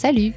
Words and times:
Salut 0.00 0.32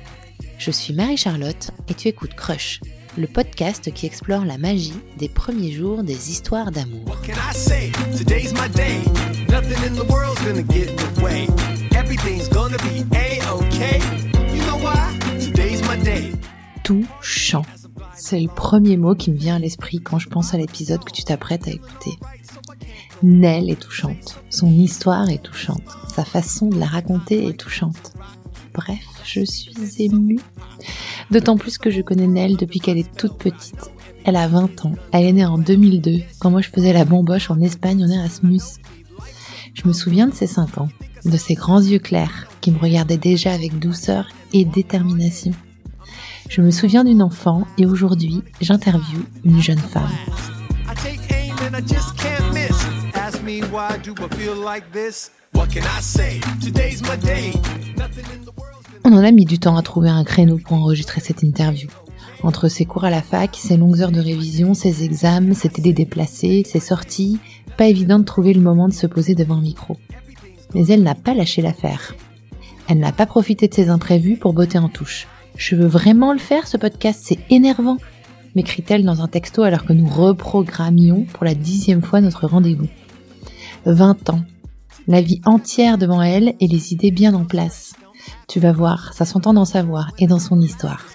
Je 0.58 0.72
suis 0.72 0.94
Marie-Charlotte 0.94 1.72
et 1.88 1.94
tu 1.94 2.10
écoutes 2.10 2.34
Crush, 2.34 2.82
le 3.18 3.28
podcast 3.28 3.94
qui 3.94 4.06
explore 4.06 4.44
la 4.44 4.58
magie 4.58 5.00
des 5.18 5.30
premiers 5.30 5.72
jours 5.72 6.04
des 6.04 6.32
histoires 6.32 6.70
d'amour. 6.70 7.16
Touchant. 16.84 17.62
C'est 18.18 18.42
le 18.42 18.54
premier 18.54 18.98
mot 18.98 19.16
qui 19.16 19.32
me 19.32 19.38
vient 19.38 19.56
à 19.56 19.60
l'esprit 19.60 20.02
quand 20.02 20.20
je 20.20 20.28
pense 20.28 20.54
à 20.54 20.58
l'épisode 20.58 21.06
que 21.06 21.14
tu 21.14 21.24
t'apprêtes 21.24 21.70
à 21.70 21.72
écouter. 21.72 22.12
Nell 23.24 23.70
est 23.70 23.80
touchante, 23.80 24.44
son 24.50 24.74
histoire 24.74 25.30
est 25.30 25.42
touchante, 25.42 25.88
sa 26.14 26.26
façon 26.26 26.68
de 26.68 26.78
la 26.78 26.86
raconter 26.86 27.48
est 27.48 27.58
touchante. 27.58 28.12
Bref, 28.74 29.06
je 29.24 29.44
suis 29.44 29.74
émue. 30.00 30.40
D'autant 31.32 31.58
plus 31.58 31.78
que 31.78 31.92
je 31.92 32.02
connais 32.02 32.28
Nell 32.28 32.58
depuis 32.58 32.80
qu'elle 32.80 32.98
est 32.98 33.16
toute 33.16 33.38
petite. 33.38 33.92
Elle 34.26 34.36
a 34.36 34.48
20 34.48 34.86
ans, 34.86 34.94
elle 35.12 35.26
est 35.26 35.34
née 35.34 35.46
en 35.46 35.58
2002, 35.58 36.22
quand 36.40 36.50
moi 36.50 36.62
je 36.62 36.70
faisais 36.70 36.94
la 36.94 37.06
bomboche 37.06 37.52
en 37.52 37.60
Espagne 37.60 38.04
en 38.04 38.10
Erasmus. 38.10 38.62
Je 39.74 39.88
me 39.88 39.94
souviens 39.94 40.28
de 40.28 40.34
ses 40.34 40.48
5 40.48 40.78
ans, 40.78 40.90
de 41.26 41.38
ses 41.38 41.56
grands 41.56 41.82
yeux 41.82 42.00
clairs 42.00 42.48
qui 42.62 42.72
me 42.72 42.80
regardaient 42.80 43.18
déjà 43.18 43.54
avec 43.54 43.80
douceur 43.80 44.30
et 44.54 44.66
détermination. 44.66 45.52
Je 46.50 46.62
me 46.62 46.72
souviens 46.72 47.04
d'une 47.04 47.22
enfant 47.22 47.68
et 47.78 47.86
aujourd'hui, 47.86 48.42
j'interviewe 48.62 49.26
une 49.44 49.62
jeune 49.62 49.78
femme. 49.78 50.10
Today's 56.62 57.02
my 57.02 57.18
day. 57.18 57.54
Nothing 57.98 58.26
in 58.32 58.46
the 58.46 58.52
gonna 58.52 58.63
On 59.06 59.12
en 59.12 59.24
a 59.24 59.32
mis 59.32 59.44
du 59.44 59.60
temps 59.60 59.76
à 59.76 59.82
trouver 59.82 60.10
un 60.10 60.24
créneau 60.24 60.58
pour 60.58 60.78
enregistrer 60.78 61.20
cette 61.20 61.44
interview. 61.44 61.90
Entre 62.42 62.70
ses 62.70 62.86
cours 62.86 63.04
à 63.04 63.10
la 63.10 63.22
fac, 63.22 63.54
ses 63.56 63.76
longues 63.76 64.00
heures 64.00 64.14
de 64.14 64.22
révision, 64.22 64.74
ses 64.74 65.04
examens, 65.04 65.54
ses 65.54 65.68
TD 65.68 65.92
déplacés, 65.92 66.64
ses 66.66 66.80
sorties, 66.80 67.38
pas 67.78 67.88
évident 67.88 68.20
de 68.20 68.24
trouver 68.24 68.54
le 68.54 68.62
moment 68.62 68.88
de 68.88 68.94
se 68.94 69.06
poser 69.06 69.36
devant 69.36 69.56
un 69.56 69.62
micro. 69.62 69.98
Mais 70.74 70.88
elle 70.88 71.04
n'a 71.04 71.16
pas 71.16 71.34
lâché 71.34 71.62
l'affaire. 71.62 72.16
Elle 72.88 73.00
n'a 73.00 73.12
pas 73.12 73.26
profité 73.26 73.68
de 73.68 73.74
ses 73.74 73.90
imprévus 73.90 74.38
pour 74.38 74.54
botter 74.54 74.78
en 74.78 74.88
touche. 74.88 75.28
Je 75.58 75.76
veux 75.76 75.88
vraiment 75.88 76.32
le 76.32 76.40
faire, 76.40 76.68
ce 76.68 76.78
podcast, 76.78 77.22
c'est 77.24 77.40
énervant, 77.50 77.98
m'écrit-elle 78.56 79.04
dans 79.04 79.22
un 79.22 79.28
texto 79.28 79.64
alors 79.64 79.86
que 79.86 79.94
nous 79.94 80.08
reprogrammions 80.08 81.26
pour 81.34 81.44
la 81.44 81.56
dixième 81.56 82.02
fois 82.02 82.22
notre 82.22 82.48
rendez-vous. 82.48 82.88
20 83.86 84.30
ans. 84.30 84.42
La 85.08 85.20
vie 85.20 85.42
entière 85.44 85.98
devant 85.98 86.22
elle 86.22 86.56
et 86.62 86.68
les 86.68 86.94
idées 86.94 87.12
bien 87.12 87.34
en 87.34 87.44
place. 87.44 87.94
Tu 88.48 88.60
vas 88.60 88.72
voir, 88.72 89.14
ça 89.14 89.26
s'entend 89.26 89.54
dans 89.54 89.66
sa 89.66 89.84
voix 89.84 90.08
et 90.20 90.28
dans 90.28 90.40
son 90.40 90.60
histoire. 90.60 91.06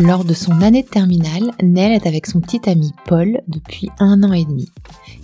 Lors 0.00 0.24
de 0.24 0.32
son 0.32 0.62
année 0.62 0.82
de 0.82 0.88
terminale, 0.88 1.50
Nell 1.62 1.92
est 1.92 2.06
avec 2.06 2.26
son 2.26 2.40
petit 2.40 2.68
ami 2.70 2.92
Paul 3.04 3.42
depuis 3.48 3.90
un 3.98 4.22
an 4.22 4.32
et 4.32 4.46
demi. 4.46 4.66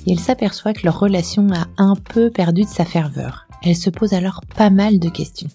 Et 0.06 0.12
elle 0.12 0.21
s'aperçoit 0.21 0.75
que 0.75 0.84
leur 0.84 1.00
relation 1.00 1.48
a 1.53 1.67
un 1.78 1.95
peu 1.97 2.31
perdu 2.31 2.62
de 2.62 2.69
sa 2.69 2.84
ferveur. 2.84 3.45
Elle 3.69 3.75
se 3.75 3.91
pose 3.91 4.12
alors 4.12 4.42
pas 4.56 4.70
mal 4.70 5.00
de 5.00 5.09
questions. 5.09 5.48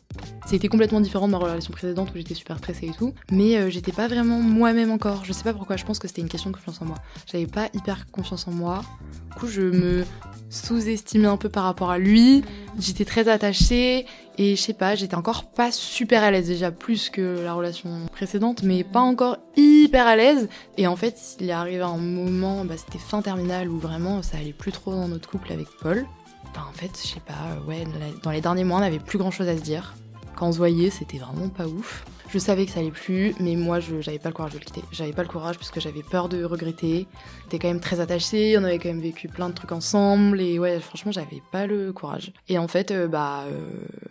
C'était 0.45 0.67
complètement 0.67 0.99
différent 0.99 1.27
de 1.27 1.31
ma 1.31 1.37
relation 1.37 1.71
précédente 1.71 2.09
où 2.09 2.17
j'étais 2.17 2.33
super 2.33 2.57
stressée 2.57 2.87
et 2.87 2.91
tout, 2.91 3.13
mais 3.31 3.55
euh, 3.55 3.69
j'étais 3.69 3.93
pas 3.93 4.09
vraiment 4.09 4.41
moi-même 4.41 4.91
encore. 4.91 5.23
Je 5.23 5.31
sais 5.31 5.45
pas 5.45 5.53
pourquoi, 5.53 5.77
je 5.77 5.85
pense 5.85 5.97
que 5.97 6.09
c'était 6.09 6.19
une 6.19 6.27
question 6.27 6.49
de 6.49 6.57
confiance 6.57 6.81
en 6.81 6.85
moi. 6.87 6.97
J'avais 7.31 7.47
pas 7.47 7.69
hyper 7.73 8.11
confiance 8.11 8.49
en 8.49 8.51
moi. 8.51 8.81
Du 9.29 9.39
coup, 9.39 9.47
je 9.47 9.61
me 9.61 10.03
sous-estimais 10.49 11.29
un 11.29 11.37
peu 11.37 11.47
par 11.47 11.63
rapport 11.63 11.89
à 11.89 11.99
lui. 11.99 12.43
J'étais 12.77 13.05
très 13.05 13.29
attachée 13.29 14.05
et 14.37 14.57
je 14.57 14.61
sais 14.61 14.73
pas, 14.73 14.95
j'étais 14.95 15.15
encore 15.15 15.45
pas 15.45 15.71
super 15.71 16.21
à 16.21 16.31
l'aise 16.31 16.47
déjà 16.47 16.69
plus 16.69 17.09
que 17.09 17.39
la 17.41 17.53
relation 17.53 18.07
précédente, 18.11 18.63
mais 18.63 18.83
pas 18.83 18.99
encore 18.99 19.37
hyper 19.55 20.05
à 20.05 20.17
l'aise. 20.17 20.49
Et 20.77 20.85
en 20.85 20.97
fait, 20.97 21.37
il 21.39 21.47
est 21.47 21.53
arrivé 21.53 21.81
un 21.81 21.95
moment, 21.95 22.65
bah, 22.65 22.75
c'était 22.75 22.99
fin 22.99 23.21
terminale 23.21 23.69
où 23.69 23.79
vraiment 23.79 24.21
ça 24.21 24.35
allait 24.35 24.51
plus 24.51 24.73
trop 24.73 24.91
dans 24.91 25.07
notre 25.07 25.29
couple 25.29 25.53
avec 25.53 25.67
Paul. 25.81 26.05
Enfin, 26.51 26.67
en 26.69 26.73
fait, 26.73 26.91
je 27.01 27.07
sais 27.07 27.19
pas, 27.21 27.33
euh, 27.33 27.67
ouais, 27.67 27.85
dans 28.23 28.31
les 28.31 28.41
derniers 28.41 28.63
mois, 28.63 28.79
on 28.79 28.83
avait 28.83 28.99
plus 28.99 29.17
grand 29.17 29.31
chose 29.31 29.47
à 29.47 29.57
se 29.57 29.61
dire. 29.61 29.95
Quand 30.35 30.47
on 30.47 30.51
se 30.51 30.57
voyait, 30.57 30.89
c'était 30.89 31.17
vraiment 31.17 31.49
pas 31.49 31.67
ouf. 31.67 32.03
Je 32.33 32.39
savais 32.39 32.65
que 32.65 32.71
ça 32.71 32.79
allait 32.79 32.91
plus, 32.91 33.35
mais 33.41 33.55
moi, 33.57 33.81
je 33.81 33.99
j'avais 33.99 34.17
pas 34.17 34.29
le 34.29 34.33
courage 34.33 34.53
de 34.53 34.57
le 34.57 34.63
quitter. 34.63 34.81
J'avais 34.93 35.11
pas 35.11 35.21
le 35.21 35.27
courage 35.27 35.57
parce 35.57 35.69
que 35.69 35.81
j'avais 35.81 36.01
peur 36.01 36.29
de 36.29 36.45
regretter. 36.45 37.05
J'étais 37.43 37.59
quand 37.59 37.67
même 37.67 37.81
très 37.81 37.99
attachée, 37.99 38.57
on 38.57 38.63
avait 38.63 38.79
quand 38.79 38.87
même 38.87 39.01
vécu 39.01 39.27
plein 39.27 39.49
de 39.49 39.53
trucs 39.53 39.73
ensemble, 39.73 40.39
et 40.39 40.57
ouais, 40.57 40.79
franchement, 40.79 41.11
j'avais 41.11 41.41
pas 41.51 41.67
le 41.67 41.91
courage. 41.91 42.31
Et 42.47 42.57
en 42.57 42.69
fait, 42.69 42.91
euh, 42.91 43.09
bah, 43.09 43.43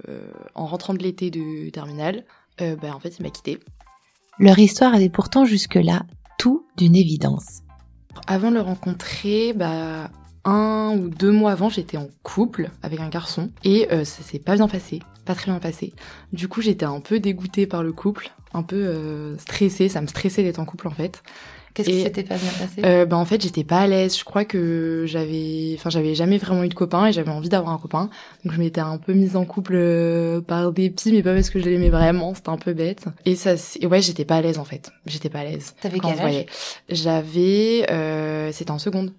euh, 0.09 0.21
en 0.55 0.67
rentrant 0.67 0.93
de 0.93 1.03
l'été 1.03 1.31
de 1.31 1.71
terminale, 1.71 2.25
euh, 2.61 2.77
bah, 2.77 2.95
en 2.95 3.01
fait, 3.01 3.19
il 3.19 3.23
m'a 3.23 3.31
quitté. 3.31 3.59
Leur 4.39 4.59
histoire 4.59 4.95
avait 4.95 5.09
pourtant 5.09 5.47
jusque-là 5.47 6.03
tout 6.39 6.67
d'une 6.77 6.97
évidence. 6.97 7.61
Avant 8.27 8.51
de 8.51 8.57
le 8.57 8.63
rencontrer, 8.63 9.55
bah, 9.55 10.11
un 10.45 10.95
ou 10.97 11.09
deux 11.09 11.31
mois 11.33 11.53
avant, 11.53 11.69
j'étais 11.69 11.97
en 11.97 12.09
couple 12.23 12.71
avec 12.83 13.01
un 13.01 13.09
garçon 13.09 13.51
et 13.65 13.89
euh, 13.93 14.05
ça 14.05 14.23
s'est 14.23 14.39
pas 14.39 14.55
bien 14.57 14.69
passé, 14.69 15.01
pas 15.25 15.35
très 15.35 15.51
bien 15.51 15.61
passé. 15.61 15.93
Du 16.33 16.49
coup, 16.49 16.63
j'étais 16.63 16.87
un 16.87 17.01
peu 17.01 17.21
dégoûtée 17.21 17.67
par 17.67 17.83
le 17.83 17.93
couple, 17.93 18.31
un 18.55 18.63
peu 18.63 18.77
euh, 18.77 19.37
stressée, 19.39 19.89
ça 19.89 20.01
me 20.01 20.07
stressait 20.07 20.43
d'être 20.43 20.59
en 20.59 20.65
couple 20.65 20.89
en 20.89 20.93
fait. 20.93 21.23
Qu'est-ce 21.73 21.89
Et- 21.89 21.93
qui 21.93 22.03
s'était 22.03 22.23
pas 22.25 22.37
bien 22.37 22.51
passé? 22.51 22.83
Euh, 22.85 23.07
bah 23.07 23.17
en 23.17 23.25
fait, 23.25 23.41
j'étais 23.41 23.63
pas 23.63 23.79
à 23.83 23.87
l'aise. 23.87 24.19
Je 24.19 24.25
crois 24.25 24.45
que 24.45 25.05
j'avais, 25.07 25.77
enfin 25.79 25.89
j'avais 25.89 26.17
jamais 26.17 26.37
vraiment 26.37 26.65
eu 26.65 26.69
de 26.69 26.75
copain 26.75 27.07
et 27.07 27.13
j'avais 27.13 27.31
envie 27.31 27.49
d'avoir 27.49 27.73
un 27.73 27.79
copain. 27.79 28.11
Donc 28.45 28.55
je 28.55 28.59
m'étais 28.59 28.81
un 28.81 28.99
peu 28.99 29.13
mise 29.13 29.37
en 29.37 29.45
couple 29.45 29.75
euh, 29.77 30.41
par 30.41 30.73
dépit, 30.73 31.13
mais 31.13 31.23
pas 31.23 31.33
parce 31.33 31.49
que 31.49 31.61
je 31.61 31.69
l'aimais 31.69 31.91
vraiment. 31.91 32.35
C'était 32.35 32.49
un 32.49 32.57
peu 32.57 32.73
bête. 32.73 33.05
Et 33.25 33.37
ça, 33.37 33.57
c'est- 33.57 33.87
ouais, 33.87 34.03
j'étais 34.03 34.25
pas 34.25 34.37
à 34.37 34.41
l'aise 34.41 34.59
en 34.59 34.65
fait. 34.65 34.91
J'étais 35.07 35.29
pas 35.29 35.41
à 35.41 35.45
l'aise. 35.45 35.77
T'avais 35.81 36.01
quel 36.01 36.19
âge? 36.21 36.47
J'avais, 36.89 37.87
euh, 37.91 38.51
c'était 38.53 38.73
en 38.73 38.79
seconde. 38.81 39.13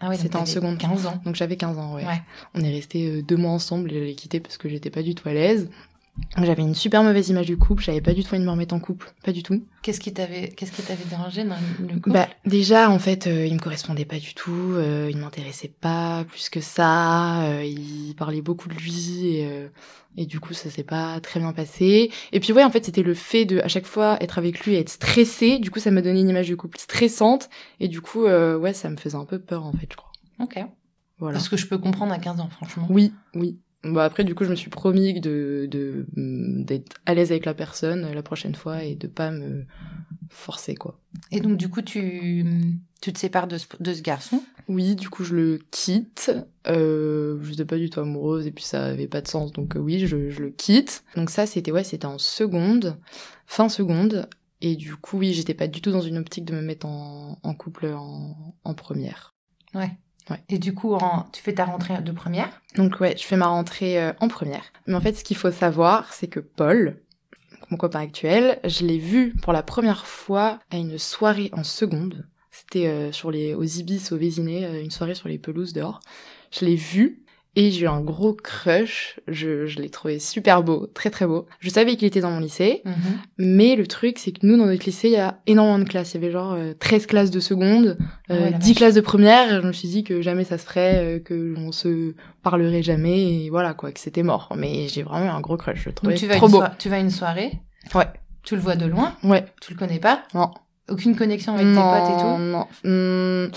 Ah 0.00 0.10
donc 0.10 0.16
C'était 0.16 0.36
en 0.36 0.46
seconde. 0.46 0.78
15 0.78 1.06
ans. 1.06 1.20
Donc 1.24 1.34
j'avais 1.34 1.56
15 1.56 1.78
ans, 1.78 1.94
ouais. 1.94 2.04
Ouais. 2.04 2.22
On 2.54 2.60
est 2.60 2.70
resté 2.70 3.08
euh, 3.08 3.22
deux 3.22 3.36
mois 3.36 3.50
ensemble 3.50 3.92
et 3.92 3.98
je 3.98 4.04
l'ai 4.04 4.14
quitté 4.14 4.40
parce 4.40 4.56
que 4.56 4.68
j'étais 4.68 4.90
pas 4.90 5.02
du 5.02 5.14
tout 5.14 5.28
à 5.28 5.32
l'aise. 5.32 5.68
J'avais 6.36 6.62
une 6.62 6.74
super 6.74 7.02
mauvaise 7.02 7.28
image 7.30 7.46
du 7.46 7.56
couple, 7.56 7.82
j'avais 7.82 8.00
pas 8.00 8.12
du 8.12 8.22
tout 8.22 8.30
envie 8.30 8.40
de 8.40 8.44
me 8.44 8.50
remettre 8.50 8.74
en 8.74 8.78
couple, 8.78 9.12
pas 9.24 9.32
du 9.32 9.42
tout. 9.42 9.64
Qu'est-ce 9.82 9.98
qui 9.98 10.12
t'avait, 10.12 10.48
qu'est-ce 10.50 10.72
qui 10.72 10.82
t'avait 10.82 11.04
dérangé 11.04 11.42
dans 11.44 11.56
le 11.80 11.94
couple? 11.94 12.10
Bah 12.12 12.28
déjà 12.44 12.90
en 12.90 12.98
fait 12.98 13.26
euh, 13.26 13.46
il 13.46 13.54
me 13.54 13.58
correspondait 13.58 14.04
pas 14.04 14.18
du 14.18 14.34
tout, 14.34 14.72
euh, 14.74 15.08
il 15.10 15.16
m'intéressait 15.16 15.72
pas 15.80 16.24
plus 16.28 16.48
que 16.48 16.60
ça, 16.60 17.42
euh, 17.44 17.64
il 17.64 18.14
parlait 18.16 18.42
beaucoup 18.42 18.68
de 18.68 18.74
lui 18.74 19.26
et, 19.26 19.46
euh, 19.46 19.68
et 20.16 20.26
du 20.26 20.38
coup 20.38 20.54
ça 20.54 20.70
s'est 20.70 20.84
pas 20.84 21.18
très 21.20 21.40
bien 21.40 21.52
passé. 21.52 22.10
Et 22.32 22.40
puis 22.40 22.52
ouais 22.52 22.62
en 22.64 22.70
fait 22.70 22.84
c'était 22.84 23.02
le 23.02 23.14
fait 23.14 23.44
de 23.44 23.60
à 23.60 23.68
chaque 23.68 23.86
fois 23.86 24.22
être 24.22 24.38
avec 24.38 24.60
lui 24.60 24.74
et 24.74 24.78
être 24.78 24.90
stressé, 24.90 25.58
du 25.58 25.70
coup 25.70 25.80
ça 25.80 25.90
m'a 25.90 26.02
donné 26.02 26.20
une 26.20 26.28
image 26.28 26.46
du 26.46 26.56
couple 26.56 26.78
stressante 26.78 27.48
et 27.80 27.88
du 27.88 28.00
coup 28.00 28.24
ouais 28.24 28.74
ça 28.74 28.90
me 28.90 28.96
faisait 28.96 29.16
un 29.16 29.24
peu 29.24 29.38
peur 29.38 29.64
en 29.66 29.72
fait 29.72 29.88
je 29.90 29.96
crois. 29.96 30.12
Ok. 30.40 30.58
Voilà. 31.18 31.34
Parce 31.34 31.48
que 31.48 31.56
je 31.56 31.66
peux 31.66 31.78
comprendre 31.78 32.12
à 32.12 32.18
15 32.18 32.38
ans, 32.38 32.48
franchement. 32.48 32.86
Oui, 32.90 33.12
oui. 33.34 33.58
Bah 33.84 34.04
après, 34.04 34.24
du 34.24 34.34
coup, 34.34 34.44
je 34.44 34.50
me 34.50 34.56
suis 34.56 34.70
promis 34.70 35.20
de 35.20 35.68
de 35.70 36.06
d'être 36.16 36.96
à 37.06 37.14
l'aise 37.14 37.30
avec 37.30 37.44
la 37.44 37.54
personne 37.54 38.04
euh, 38.04 38.14
la 38.14 38.22
prochaine 38.22 38.54
fois 38.54 38.82
et 38.82 38.96
de 38.96 39.06
pas 39.06 39.30
me 39.30 39.64
forcer 40.28 40.74
quoi. 40.74 40.98
Et 41.30 41.40
donc, 41.40 41.56
du 41.56 41.68
coup, 41.68 41.80
tu, 41.82 42.44
tu 43.00 43.12
te 43.12 43.18
sépares 43.18 43.46
de 43.46 43.56
ce, 43.56 43.66
de 43.78 43.94
ce 43.94 44.02
garçon? 44.02 44.42
Oui, 44.68 44.96
du 44.96 45.08
coup, 45.08 45.24
je 45.24 45.34
le 45.34 45.60
quitte. 45.70 46.32
Euh, 46.66 47.38
je 47.42 47.50
n'étais 47.50 47.64
pas 47.64 47.78
du 47.78 47.88
tout 47.88 48.00
amoureuse 48.00 48.46
et 48.46 48.50
puis 48.50 48.64
ça 48.64 48.84
avait 48.84 49.06
pas 49.06 49.20
de 49.20 49.28
sens, 49.28 49.52
donc 49.52 49.76
euh, 49.76 49.78
oui, 49.78 50.00
je, 50.06 50.28
je 50.28 50.42
le 50.42 50.50
quitte. 50.50 51.04
Donc 51.16 51.30
ça, 51.30 51.46
c'était 51.46 51.70
ouais, 51.72 51.84
c'était 51.84 52.06
en 52.06 52.18
seconde, 52.18 52.98
fin 53.46 53.68
seconde. 53.68 54.28
Et 54.60 54.74
du 54.74 54.96
coup, 54.96 55.18
oui, 55.18 55.32
j'étais 55.34 55.54
pas 55.54 55.68
du 55.68 55.80
tout 55.80 55.92
dans 55.92 56.00
une 56.00 56.18
optique 56.18 56.44
de 56.44 56.52
me 56.52 56.60
mettre 56.62 56.86
en, 56.86 57.38
en 57.42 57.54
couple 57.54 57.86
en, 57.86 58.54
en 58.64 58.74
première. 58.74 59.34
Ouais. 59.72 59.92
Ouais. 60.30 60.42
Et 60.48 60.58
du 60.58 60.74
coup, 60.74 60.94
en- 60.94 61.24
tu 61.32 61.42
fais 61.42 61.54
ta 61.54 61.64
rentrée 61.64 62.00
de 62.02 62.12
première? 62.12 62.50
Donc 62.76 63.00
ouais, 63.00 63.16
je 63.16 63.24
fais 63.24 63.36
ma 63.36 63.46
rentrée 63.46 64.02
euh, 64.02 64.12
en 64.20 64.28
première. 64.28 64.64
Mais 64.86 64.94
en 64.94 65.00
fait, 65.00 65.14
ce 65.14 65.24
qu'il 65.24 65.36
faut 65.36 65.50
savoir, 65.50 66.12
c'est 66.12 66.28
que 66.28 66.40
Paul, 66.40 67.00
mon 67.70 67.76
copain 67.76 68.00
actuel, 68.00 68.58
je 68.64 68.84
l'ai 68.84 68.98
vu 68.98 69.34
pour 69.42 69.52
la 69.52 69.62
première 69.62 70.06
fois 70.06 70.58
à 70.70 70.76
une 70.76 70.98
soirée 70.98 71.50
en 71.52 71.64
seconde. 71.64 72.26
C'était 72.50 72.88
euh, 72.88 73.12
sur 73.12 73.30
les 73.30 73.54
aux 73.54 73.62
Ibis 73.64 74.10
au 74.12 74.16
Vésiné, 74.16 74.64
euh, 74.66 74.82
une 74.82 74.90
soirée 74.90 75.14
sur 75.14 75.28
les 75.28 75.38
pelouses 75.38 75.72
dehors. 75.72 76.00
Je 76.50 76.64
l'ai 76.64 76.76
vu 76.76 77.22
et 77.56 77.70
j'ai 77.70 77.86
eu 77.86 77.88
un 77.88 78.00
gros 78.00 78.32
crush. 78.34 79.18
Je, 79.26 79.66
je 79.66 79.80
l'ai 79.80 79.90
trouvé 79.90 80.18
super 80.18 80.62
beau, 80.62 80.86
très 80.94 81.10
très 81.10 81.26
beau. 81.26 81.46
Je 81.60 81.70
savais 81.70 81.96
qu'il 81.96 82.06
était 82.06 82.20
dans 82.20 82.30
mon 82.30 82.40
lycée, 82.40 82.82
mais 83.38 83.74
le 83.76 83.86
truc 83.86 84.18
c'est 84.18 84.32
que 84.32 84.46
nous 84.46 84.56
dans 84.56 84.66
notre 84.66 84.84
lycée, 84.84 85.08
il 85.08 85.14
y 85.14 85.16
a 85.16 85.38
énormément 85.46 85.78
de 85.78 85.88
classes. 85.88 86.14
Il 86.14 86.20
y 86.20 86.24
avait 86.24 86.32
genre 86.32 86.52
euh, 86.52 86.72
13 86.78 87.06
classes 87.06 87.30
de 87.30 87.40
seconde, 87.40 87.96
Ah 88.28 88.34
euh, 88.34 88.40
ouais, 88.44 88.50
la 88.50 88.58
10 88.58 88.74
classes 88.74 88.94
de 88.94 89.00
première. 89.00 89.60
Je 89.62 89.66
me 89.66 89.72
suis 89.72 89.88
dit 89.88 90.04
que 90.04 90.22
jamais 90.22 90.44
ça 90.44 90.58
se 90.58 90.64
ferait, 90.64 91.16
euh, 91.16 91.18
que 91.20 91.54
on 91.58 91.72
se 91.72 92.14
parlerait 92.42 92.82
jamais 92.82 93.44
et 93.44 93.50
voilà 93.50 93.74
quoi, 93.74 93.90
que 93.92 94.00
c'était 94.00 94.22
mort. 94.22 94.52
Mais 94.56 94.88
j'ai 94.88 95.02
vraiment 95.02 95.26
eu 95.26 95.28
un 95.28 95.40
gros 95.40 95.56
crush. 95.56 95.80
Je 95.82 95.88
le 95.88 95.94
trouvais 95.94 96.12
Donc, 96.14 96.20
tu 96.20 96.26
vas, 96.26 96.36
trop 96.36 96.48
beau. 96.48 96.62
tu 96.78 96.88
vas 96.88 96.96
à 96.96 97.00
une 97.00 97.10
soirée. 97.10 97.52
Ouais. 97.94 98.06
Tu 98.44 98.54
le 98.54 98.62
vois 98.62 98.76
de 98.76 98.86
loin 98.86 99.14
Ouais. 99.24 99.44
Tu 99.60 99.72
le 99.72 99.78
connais 99.78 99.98
pas 99.98 100.22
Non. 100.34 100.50
Aucune 100.88 101.16
connexion 101.16 101.52
avec 101.52 101.66
tes 101.66 101.72
non, 101.72 101.82
potes 101.82 102.08
et 102.18 102.22
tout 102.22 102.38
Non, 102.38 102.66
Hmm, 102.82 103.50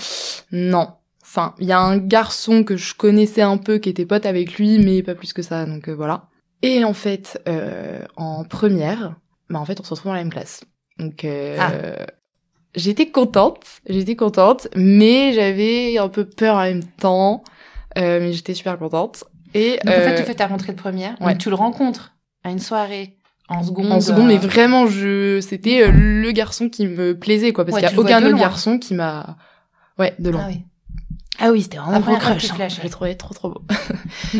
non. 0.52 0.88
Enfin, 1.34 1.54
il 1.58 1.66
y 1.66 1.72
a 1.72 1.80
un 1.80 1.96
garçon 1.96 2.62
que 2.62 2.76
je 2.76 2.94
connaissais 2.94 3.40
un 3.40 3.56
peu 3.56 3.78
qui 3.78 3.88
était 3.88 4.04
pote 4.04 4.26
avec 4.26 4.58
lui, 4.58 4.78
mais 4.78 5.02
pas 5.02 5.14
plus 5.14 5.32
que 5.32 5.40
ça, 5.40 5.64
donc 5.64 5.88
euh, 5.88 5.94
voilà. 5.94 6.24
Et 6.60 6.84
en 6.84 6.92
fait, 6.92 7.40
euh, 7.48 8.00
en 8.16 8.44
première, 8.44 9.14
bah 9.48 9.58
en 9.58 9.64
fait, 9.64 9.80
on 9.80 9.82
se 9.82 9.90
retrouve 9.90 10.10
dans 10.10 10.14
la 10.16 10.20
même 10.22 10.32
classe. 10.32 10.62
Donc, 10.98 11.24
euh, 11.24 11.56
Ah. 11.58 11.72
j'étais 12.74 13.06
contente, 13.10 13.64
j'étais 13.88 14.14
contente, 14.14 14.68
mais 14.76 15.32
j'avais 15.32 15.96
un 15.96 16.08
peu 16.10 16.26
peur 16.26 16.56
en 16.56 16.64
même 16.64 16.84
temps, 16.84 17.42
euh, 17.96 18.20
mais 18.20 18.34
j'étais 18.34 18.52
super 18.52 18.78
contente. 18.78 19.24
Et 19.54 19.78
Donc 19.84 19.94
en 19.94 19.98
fait, 20.00 20.12
euh, 20.14 20.18
tu 20.18 20.24
fais 20.24 20.34
ta 20.34 20.46
rentrée 20.46 20.72
de 20.72 20.78
première. 20.78 21.16
ouais. 21.22 21.32
Donc 21.32 21.38
tu 21.38 21.48
le 21.48 21.54
rencontres 21.56 22.12
à 22.44 22.50
une 22.50 22.58
soirée 22.58 23.16
en 23.48 23.62
seconde. 23.62 23.90
en 23.90 24.00
seconde, 24.02 24.24
euh, 24.24 24.28
mais 24.28 24.36
vraiment, 24.38 24.86
je, 24.86 25.40
c'était 25.40 25.82
euh, 25.82 25.90
le 25.92 26.30
garçon 26.32 26.68
qui 26.68 26.86
me 26.86 27.18
plaisait, 27.18 27.54
quoi, 27.54 27.64
parce 27.64 27.76
Ouais, 27.76 27.80
qu'il 27.80 27.88
tu 27.88 27.94
y 27.94 27.98
a 27.98 28.00
aucun 28.02 28.18
autre 28.22 28.32
loin. 28.32 28.38
garçon 28.40 28.78
qui 28.78 28.92
m'a, 28.94 29.38
ouais, 29.98 30.14
de 30.18 30.28
loin. 30.28 30.42
Ah 30.44 30.48
oui. 30.50 30.62
Ah 31.38 31.50
oui, 31.50 31.62
c'était 31.62 31.78
vraiment 31.78 32.00
que 32.00 32.20
crush. 32.20 32.46
tu 32.54 32.62
hein. 32.62 32.68
Je 32.68 32.82
l'ai 32.82 32.90
trouvé 32.90 33.16
trop 33.16 33.34
trop 33.34 33.50
beau. 33.50 33.62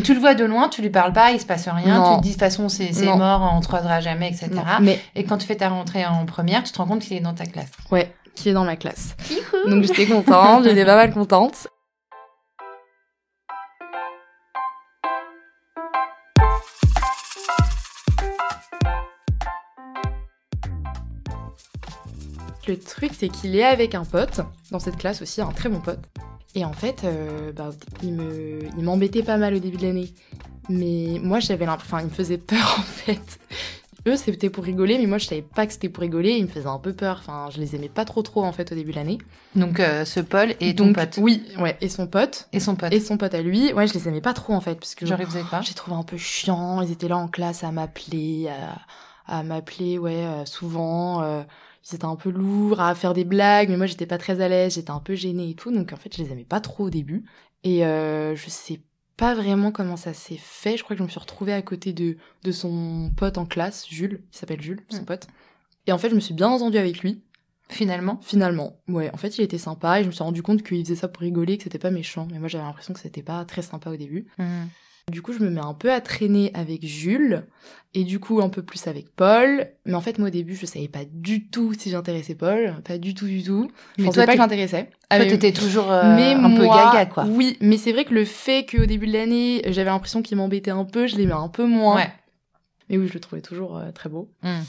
Tu 0.04 0.14
le 0.14 0.20
vois 0.20 0.34
de 0.34 0.44
loin, 0.44 0.68
tu 0.68 0.82
lui 0.82 0.90
parles 0.90 1.12
pas, 1.12 1.32
il 1.32 1.40
se 1.40 1.46
passe 1.46 1.68
rien. 1.68 1.98
Non. 1.98 2.14
Tu 2.14 2.18
te 2.18 2.22
dis 2.22 2.28
de 2.28 2.34
toute 2.34 2.40
façon 2.40 2.68
c'est 2.68 2.92
mort, 3.04 3.50
on 3.54 3.60
te 3.60 3.66
croisera 3.66 4.00
jamais, 4.00 4.28
etc. 4.28 4.50
Non, 4.54 4.62
mais 4.80 5.00
Et 5.14 5.24
quand 5.24 5.38
tu 5.38 5.46
fais 5.46 5.56
ta 5.56 5.68
rentrée 5.68 6.04
en 6.06 6.24
première, 6.26 6.62
tu 6.62 6.72
te 6.72 6.78
rends 6.78 6.86
compte 6.86 7.00
qu'il 7.00 7.16
est 7.16 7.20
dans 7.20 7.34
ta 7.34 7.46
classe. 7.46 7.70
ouais, 7.90 8.14
qui 8.34 8.50
est 8.50 8.52
dans 8.52 8.64
ma 8.64 8.76
classe. 8.76 9.16
Donc 9.68 9.82
j'étais 9.84 10.06
contente, 10.06 10.64
j'étais 10.64 10.84
pas 10.84 10.96
mal 10.96 11.12
contente. 11.12 11.68
Le 22.68 22.78
truc, 22.78 23.10
c'est 23.18 23.28
qu'il 23.28 23.56
est 23.56 23.64
avec 23.64 23.96
un 23.96 24.04
pote, 24.04 24.40
dans 24.70 24.78
cette 24.78 24.96
classe 24.96 25.20
aussi, 25.20 25.40
un 25.40 25.50
très 25.50 25.68
bon 25.68 25.80
pote. 25.80 25.98
Et 26.54 26.64
en 26.64 26.72
fait, 26.72 27.02
euh, 27.04 27.52
bah, 27.52 27.70
il 28.02 28.12
me, 28.12 28.60
il 28.76 28.84
m'embêtait 28.84 29.22
pas 29.22 29.38
mal 29.38 29.54
au 29.54 29.58
début 29.58 29.76
de 29.78 29.86
l'année. 29.86 30.12
Mais 30.68 31.18
moi, 31.22 31.40
j'avais 31.40 31.66
l'impression, 31.66 31.96
enfin, 31.96 32.04
il 32.04 32.10
me 32.10 32.14
faisait 32.14 32.38
peur 32.38 32.76
en 32.78 32.82
fait. 32.82 33.38
Eux, 34.06 34.16
c'était 34.16 34.50
pour 34.50 34.64
rigoler, 34.64 34.98
mais 34.98 35.06
moi, 35.06 35.18
je 35.18 35.26
savais 35.26 35.42
pas 35.42 35.64
que 35.64 35.72
c'était 35.72 35.88
pour 35.88 36.02
rigoler. 36.02 36.32
Il 36.32 36.44
me 36.44 36.48
faisait 36.48 36.66
un 36.66 36.78
peu 36.78 36.92
peur. 36.92 37.18
Enfin, 37.20 37.48
je 37.50 37.60
les 37.60 37.76
aimais 37.76 37.88
pas 37.88 38.04
trop 38.04 38.22
trop 38.22 38.44
en 38.44 38.52
fait 38.52 38.72
au 38.72 38.74
début 38.74 38.90
de 38.90 38.96
l'année. 38.96 39.18
Donc 39.54 39.78
euh, 39.78 40.04
ce 40.04 40.18
Paul 40.18 40.54
et 40.60 40.74
ton 40.74 40.86
Donc, 40.86 40.96
pote. 40.96 41.18
Oui, 41.18 41.44
ouais, 41.60 41.76
et 41.80 41.88
son 41.88 42.08
pote. 42.08 42.48
Et 42.52 42.58
son 42.58 42.74
pote. 42.74 42.92
Et 42.92 42.98
son 42.98 43.16
pote 43.16 43.32
à 43.32 43.42
lui, 43.42 43.72
ouais, 43.72 43.86
je 43.86 43.94
les 43.94 44.08
aimais 44.08 44.20
pas 44.20 44.32
trop 44.34 44.54
en 44.54 44.60
fait, 44.60 44.74
parce 44.74 44.96
que 44.96 45.06
faisait 45.06 45.42
quoi? 45.42 45.60
j'ai 45.60 45.74
trouvé 45.74 45.96
un 45.96 46.02
peu 46.02 46.16
chiant. 46.16 46.82
Ils 46.82 46.90
étaient 46.90 47.08
là 47.08 47.16
en 47.16 47.28
classe 47.28 47.62
à 47.62 47.70
m'appeler, 47.70 48.48
à, 49.28 49.38
à 49.38 49.42
m'appeler, 49.44 49.98
ouais, 49.98 50.24
euh, 50.24 50.44
souvent. 50.46 51.44
Ils 51.90 51.94
étaient 51.96 52.04
un 52.04 52.16
peu 52.16 52.30
lourds 52.30 52.80
à 52.80 52.94
faire 52.94 53.12
des 53.12 53.24
blagues, 53.24 53.68
mais 53.68 53.76
moi 53.76 53.86
j'étais 53.86 54.06
pas 54.06 54.18
très 54.18 54.40
à 54.40 54.48
l'aise, 54.48 54.74
j'étais 54.74 54.90
un 54.90 55.00
peu 55.00 55.14
gênée 55.14 55.50
et 55.50 55.54
tout, 55.54 55.70
donc 55.72 55.92
en 55.92 55.96
fait 55.96 56.14
je 56.16 56.22
les 56.22 56.30
aimais 56.32 56.44
pas 56.44 56.60
trop 56.60 56.84
au 56.84 56.90
début. 56.90 57.24
Et 57.64 57.84
euh, 57.84 58.34
je 58.36 58.48
sais 58.48 58.80
pas 59.16 59.34
vraiment 59.34 59.70
comment 59.72 59.96
ça 59.96 60.12
s'est 60.14 60.38
fait. 60.38 60.76
Je 60.76 60.84
crois 60.84 60.94
que 60.96 60.98
je 60.98 61.04
me 61.04 61.08
suis 61.08 61.20
retrouvée 61.20 61.52
à 61.52 61.62
côté 61.62 61.92
de 61.92 62.16
de 62.44 62.52
son 62.52 63.10
pote 63.16 63.38
en 63.38 63.46
classe, 63.46 63.86
Jules, 63.88 64.22
il 64.32 64.36
s'appelle 64.36 64.60
Jules, 64.62 64.80
son 64.88 65.02
Mm. 65.02 65.06
pote. 65.06 65.26
Et 65.86 65.92
en 65.92 65.98
fait 65.98 66.10
je 66.10 66.14
me 66.14 66.20
suis 66.20 66.34
bien 66.34 66.48
entendue 66.48 66.78
avec 66.78 67.00
lui. 67.00 67.22
Finalement. 67.68 68.18
Finalement, 68.20 68.76
ouais, 68.88 69.10
en 69.14 69.16
fait, 69.16 69.38
il 69.38 69.40
était 69.42 69.56
sympa 69.56 69.98
et 69.98 70.02
je 70.02 70.08
me 70.08 70.12
suis 70.12 70.22
rendu 70.22 70.42
compte 70.42 70.62
qu'il 70.62 70.84
faisait 70.84 70.94
ça 70.96 71.08
pour 71.08 71.22
rigoler, 71.22 71.56
que 71.56 71.62
c'était 71.62 71.78
pas 71.78 71.90
méchant. 71.90 72.28
Mais 72.30 72.38
moi, 72.38 72.48
j'avais 72.48 72.64
l'impression 72.64 72.92
que 72.92 73.00
c'était 73.00 73.22
pas 73.22 73.42
très 73.46 73.62
sympa 73.62 73.88
au 73.88 73.96
début. 73.96 74.26
Mhm. 74.36 74.68
Du 75.10 75.20
coup, 75.20 75.32
je 75.32 75.40
me 75.40 75.50
mets 75.50 75.60
un 75.60 75.74
peu 75.74 75.92
à 75.92 76.00
traîner 76.00 76.50
avec 76.54 76.86
Jules 76.86 77.44
et 77.94 78.04
du 78.04 78.18
coup 78.20 78.40
un 78.40 78.48
peu 78.48 78.62
plus 78.62 78.86
avec 78.86 79.10
Paul. 79.14 79.68
Mais 79.84 79.94
en 79.94 80.00
fait, 80.00 80.18
moi 80.18 80.28
au 80.28 80.30
début, 80.30 80.54
je 80.54 80.64
savais 80.64 80.88
pas 80.88 81.04
du 81.04 81.48
tout 81.48 81.74
si 81.74 81.90
j'intéressais 81.90 82.34
Paul, 82.34 82.76
pas 82.84 82.98
du 82.98 83.14
tout, 83.14 83.26
du 83.26 83.42
tout. 83.42 83.70
Je 83.98 84.02
Mais 84.02 84.06
pensais 84.06 84.20
toi, 84.20 84.26
pas 84.26 84.32
que 84.32 84.38
j'intéressais. 84.38 84.90
Toi 85.10 85.26
t'étais 85.26 85.52
toujours 85.52 85.90
euh, 85.90 86.16
mais 86.16 86.32
un 86.34 86.56
peu 86.56 86.64
gaga 86.66 87.06
quoi. 87.06 87.24
Oui, 87.24 87.58
mais 87.60 87.76
c'est 87.76 87.92
vrai 87.92 88.04
que 88.04 88.14
le 88.14 88.24
fait 88.24 88.64
qu'au 88.64 88.86
début 88.86 89.06
de 89.06 89.12
l'année, 89.12 89.62
j'avais 89.66 89.90
l'impression 89.90 90.22
qu'il 90.22 90.36
m'embêtait 90.36 90.70
un 90.70 90.84
peu, 90.84 91.06
je 91.06 91.16
l'aimais 91.16 91.32
un 91.32 91.48
peu 91.48 91.66
moins. 91.66 91.96
Ouais. 91.96 92.12
Mais 92.88 92.96
oui, 92.96 93.08
je 93.08 93.14
le 93.14 93.20
trouvais 93.20 93.42
toujours 93.42 93.76
euh, 93.76 93.90
très 93.90 94.08
beau. 94.08 94.32
Mhm. 94.42 94.64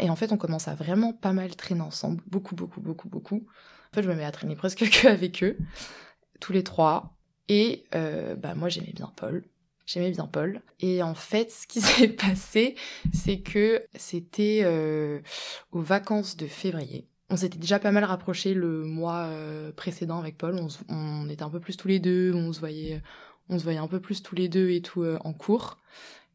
Et 0.00 0.10
en 0.10 0.16
fait, 0.16 0.32
on 0.32 0.36
commence 0.36 0.68
à 0.68 0.74
vraiment 0.74 1.12
pas 1.12 1.32
mal 1.32 1.54
traîner 1.56 1.80
ensemble. 1.80 2.22
Beaucoup, 2.26 2.54
beaucoup, 2.54 2.80
beaucoup, 2.80 3.08
beaucoup. 3.08 3.46
En 3.92 3.94
fait, 3.94 4.02
je 4.02 4.08
me 4.08 4.14
mets 4.14 4.24
à 4.24 4.30
traîner 4.30 4.54
presque 4.56 4.88
que 4.90 5.08
avec 5.08 5.42
eux. 5.42 5.56
Tous 6.40 6.52
les 6.52 6.62
trois. 6.64 7.16
Et 7.48 7.84
euh, 7.94 8.34
bah, 8.34 8.54
moi, 8.54 8.68
j'aimais 8.68 8.92
bien 8.94 9.10
Paul. 9.16 9.44
J'aimais 9.88 10.10
bien 10.10 10.26
Paul. 10.26 10.60
Et 10.80 11.02
en 11.02 11.14
fait, 11.14 11.50
ce 11.50 11.66
qui 11.66 11.80
s'est 11.80 12.08
passé, 12.08 12.76
c'est 13.12 13.40
que 13.40 13.82
c'était 13.94 14.60
euh, 14.62 15.20
aux 15.72 15.80
vacances 15.80 16.36
de 16.36 16.46
février. 16.46 17.08
On 17.30 17.36
s'était 17.36 17.58
déjà 17.58 17.78
pas 17.78 17.90
mal 17.90 18.04
rapprochés 18.04 18.52
le 18.52 18.84
mois 18.84 19.26
euh, 19.28 19.72
précédent 19.72 20.18
avec 20.18 20.36
Paul. 20.36 20.56
On, 20.56 20.68
on 20.94 21.28
était 21.30 21.42
un 21.42 21.50
peu 21.50 21.58
plus 21.58 21.78
tous 21.78 21.88
les 21.88 22.00
deux. 22.00 22.34
On 22.34 22.52
se 22.52 22.60
voyait, 22.60 23.02
on 23.48 23.58
se 23.58 23.64
voyait 23.64 23.78
un 23.78 23.88
peu 23.88 23.98
plus 23.98 24.22
tous 24.22 24.34
les 24.34 24.48
deux 24.48 24.68
et 24.68 24.82
tout 24.82 25.02
euh, 25.02 25.18
en 25.24 25.32
cours. 25.32 25.78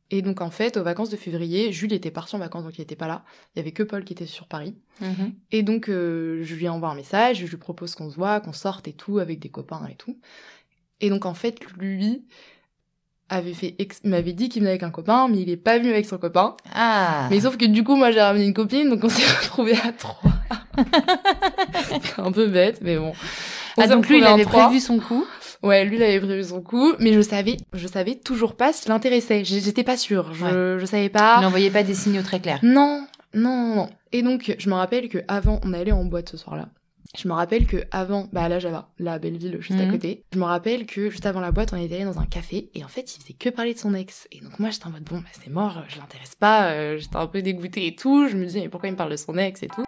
Et 0.10 0.24
donc 0.24 0.42
en 0.42 0.50
fait, 0.50 0.78
aux 0.78 0.84
vacances 0.84 1.10
de 1.12 1.16
février, 1.16 1.72
Jules 1.72 1.94
était 1.94 2.12
parti 2.12 2.36
en 2.36 2.40
vacances, 2.40 2.64
donc 2.64 2.78
il 2.78 2.82
était 2.82 2.96
pas 2.96 3.08
là. 3.08 3.24
Il 3.56 3.60
y 3.60 3.62
avait 3.62 3.72
que 3.72 3.84
Paul 3.84 4.04
qui 4.04 4.14
était 4.14 4.26
sur 4.26 4.48
Paris. 4.48 4.76
Mhm. 5.00 5.34
Et 5.52 5.62
donc 5.62 5.90
euh, 5.90 6.42
je 6.44 6.56
lui 6.56 6.68
envoie 6.70 6.90
un 6.90 6.96
message, 6.96 7.38
je 7.40 7.46
lui 7.46 7.58
propose 7.58 7.94
qu'on 7.94 8.10
se 8.10 8.16
voit, 8.16 8.40
qu'on 8.40 8.54
sorte 8.54 8.88
et 8.88 8.94
tout, 8.94 9.20
avec 9.20 9.40
des 9.40 9.50
copains 9.50 9.86
et 9.88 9.96
tout. 9.96 10.20
Et 11.02 11.10
donc 11.10 11.26
en 11.26 11.34
fait, 11.36 11.64
lui 11.78 12.26
avait 13.34 13.54
fait 13.54 13.76
ex- 13.80 14.02
m'avait 14.04 14.34
dit 14.34 14.50
qu'il 14.50 14.62
venait 14.62 14.72
avec 14.72 14.84
un 14.84 14.90
copain, 14.92 15.28
mais 15.30 15.40
il 15.40 15.50
est 15.50 15.58
pas 15.58 15.78
venu 15.78 15.90
avec 15.92 16.06
son 16.06 16.18
copain. 16.18 16.56
Ah. 16.74 17.28
Mais 17.30 17.40
sauf 17.42 17.58
que 17.58 17.66
du 17.66 17.84
coup, 17.84 17.96
moi 17.96 18.12
j'ai 18.12 18.22
ramené 18.22 18.46
une 18.46 18.54
copine, 18.54 18.90
donc 18.90 19.04
on 19.04 19.10
s'est 19.10 19.26
retrouvés 19.42 19.78
à 19.78 19.92
trois. 19.92 20.32
Un 22.18 22.32
peu 22.32 22.48
bête, 22.48 22.80
mais 22.82 22.98
bon. 22.98 23.14
On 23.78 23.82
Ah, 23.82 23.88
donc 23.88 24.08
lui 24.08 24.20
il 24.20 24.24
avait 24.26 24.44
prévu 24.46 24.80
son 24.80 25.00
coup. 25.00 25.26
Ouais, 25.62 25.86
lui, 25.86 25.96
il 25.96 26.04
avait 26.04 26.20
prévu 26.20 26.44
son 26.44 26.62
coup, 26.62 26.92
mais 27.00 27.14
je 27.14 27.22
savais, 27.22 27.56
je 27.72 27.88
savais 27.88 28.16
toujours 28.16 28.56
pas 28.56 28.74
qui 28.74 28.90
l'intéressait. 28.90 29.46
J'étais 29.46 29.84
pas 29.84 29.96
sûre. 29.96 30.34
Je, 30.34 30.78
je 30.78 30.86
savais 30.86 31.08
pas. 31.08 31.36
Il 31.40 31.44
n'envoyait 31.44 31.70
pas 31.70 31.84
des 31.84 31.94
signaux 31.94 32.22
très 32.22 32.42
clairs. 32.42 32.60
Non, 32.64 33.08
non, 33.34 33.50
non, 33.56 33.76
non. 33.76 33.90
Et 34.12 34.24
donc, 34.24 34.54
je 34.60 34.70
me 34.70 34.76
rappelle 34.76 35.08
que 35.08 35.20
avant, 35.30 35.62
on 35.64 35.72
allait 35.72 35.94
en 35.94 36.04
boîte 36.04 36.28
ce 36.30 36.36
soir-là. 36.38 36.68
Je 37.16 37.28
me 37.28 37.34
rappelle 37.34 37.68
que 37.68 37.78
avant, 37.92 38.28
bah 38.34 38.50
là 38.50 38.58
Java, 38.58 38.90
là 38.98 39.14
à 39.14 39.20
Belleville, 39.20 39.58
juste 39.62 39.80
à 39.80 39.84
Mhm. 39.86 39.92
côté. 39.92 40.24
Je 40.34 40.40
me 40.40 40.46
rappelle 40.46 40.88
que 40.88 41.12
juste 41.12 41.26
avant 41.28 41.42
la 41.42 41.52
boîte, 41.52 41.72
on 41.72 41.78
était 41.78 41.96
allé 41.96 42.06
dans 42.06 42.20
un 42.20 42.26
café 42.26 42.72
et 42.74 42.84
en 42.84 42.88
fait, 42.88 43.16
il 43.16 43.22
faisait 43.22 43.34
que 43.34 43.50
parler 43.50 43.76
de 43.76 43.80
son 43.80 43.94
ex. 43.94 44.28
Et 44.32 44.40
donc 44.42 44.58
moi, 44.60 44.72
j'étais 44.72 44.88
en 44.88 44.90
mode 44.90 45.04
bon, 45.04 45.18
bah 45.18 45.28
c'est 45.32 45.52
mort, 45.52 45.84
je 45.90 46.00
l'intéresse 46.00 46.34
pas. 46.34 46.72
euh, 46.72 46.98
j'étais 46.98 47.16
un 47.18 47.28
peu 47.28 47.44
dégoûtée 47.44 47.86
et 47.86 47.96
tout. 47.96 48.28
Je 48.28 48.36
me 48.36 48.46
disais 48.46 48.62
mais 48.62 48.70
pourquoi 48.70 48.90
il 48.90 48.94
me 48.94 48.98
parle 48.98 49.12
de 49.12 49.16
son 49.18 49.38
ex 49.38 49.62
et 49.62 49.68
tout? 49.68 49.84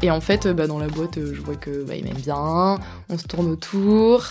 Et 0.00 0.10
en 0.10 0.20
fait, 0.20 0.46
euh, 0.46 0.54
bah, 0.54 0.66
dans 0.66 0.78
la 0.78 0.86
boîte, 0.86 1.18
euh, 1.18 1.34
je 1.34 1.40
vois 1.40 1.56
que 1.56 1.84
bah, 1.84 1.96
il 1.96 2.04
m'aime 2.04 2.14
bien, 2.14 2.78
on 3.08 3.18
se 3.18 3.26
tourne 3.26 3.48
autour. 3.48 4.24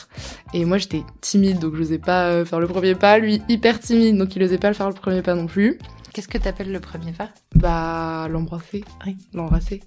Et 0.54 0.64
moi, 0.64 0.78
j'étais 0.78 1.04
timide, 1.22 1.60
donc 1.60 1.76
je 1.76 1.80
n'osais 1.82 1.98
pas 1.98 2.30
euh, 2.30 2.46
faire 2.46 2.60
le 2.60 2.68
premier 2.68 2.96
pas. 2.96 3.20
Lui, 3.20 3.42
hyper 3.50 3.80
timide, 3.80 4.18
donc 4.18 4.36
il 4.36 4.42
n'osait 4.42 4.58
pas 4.58 4.70
le 4.70 4.74
faire 4.74 4.88
le 4.88 4.94
premier 4.94 5.22
pas 5.22 5.36
non 5.36 5.46
plus. 5.46 5.78
Qu'est-ce 6.14 6.30
que 6.30 6.38
t'appelles 6.38 6.72
le 6.72 6.80
premier 6.80 7.12
pas? 7.12 7.30
Bah, 7.54 8.28
l'embrasser. 8.30 8.84
Oui. 9.06 9.18
L'embrasser. 9.34 9.84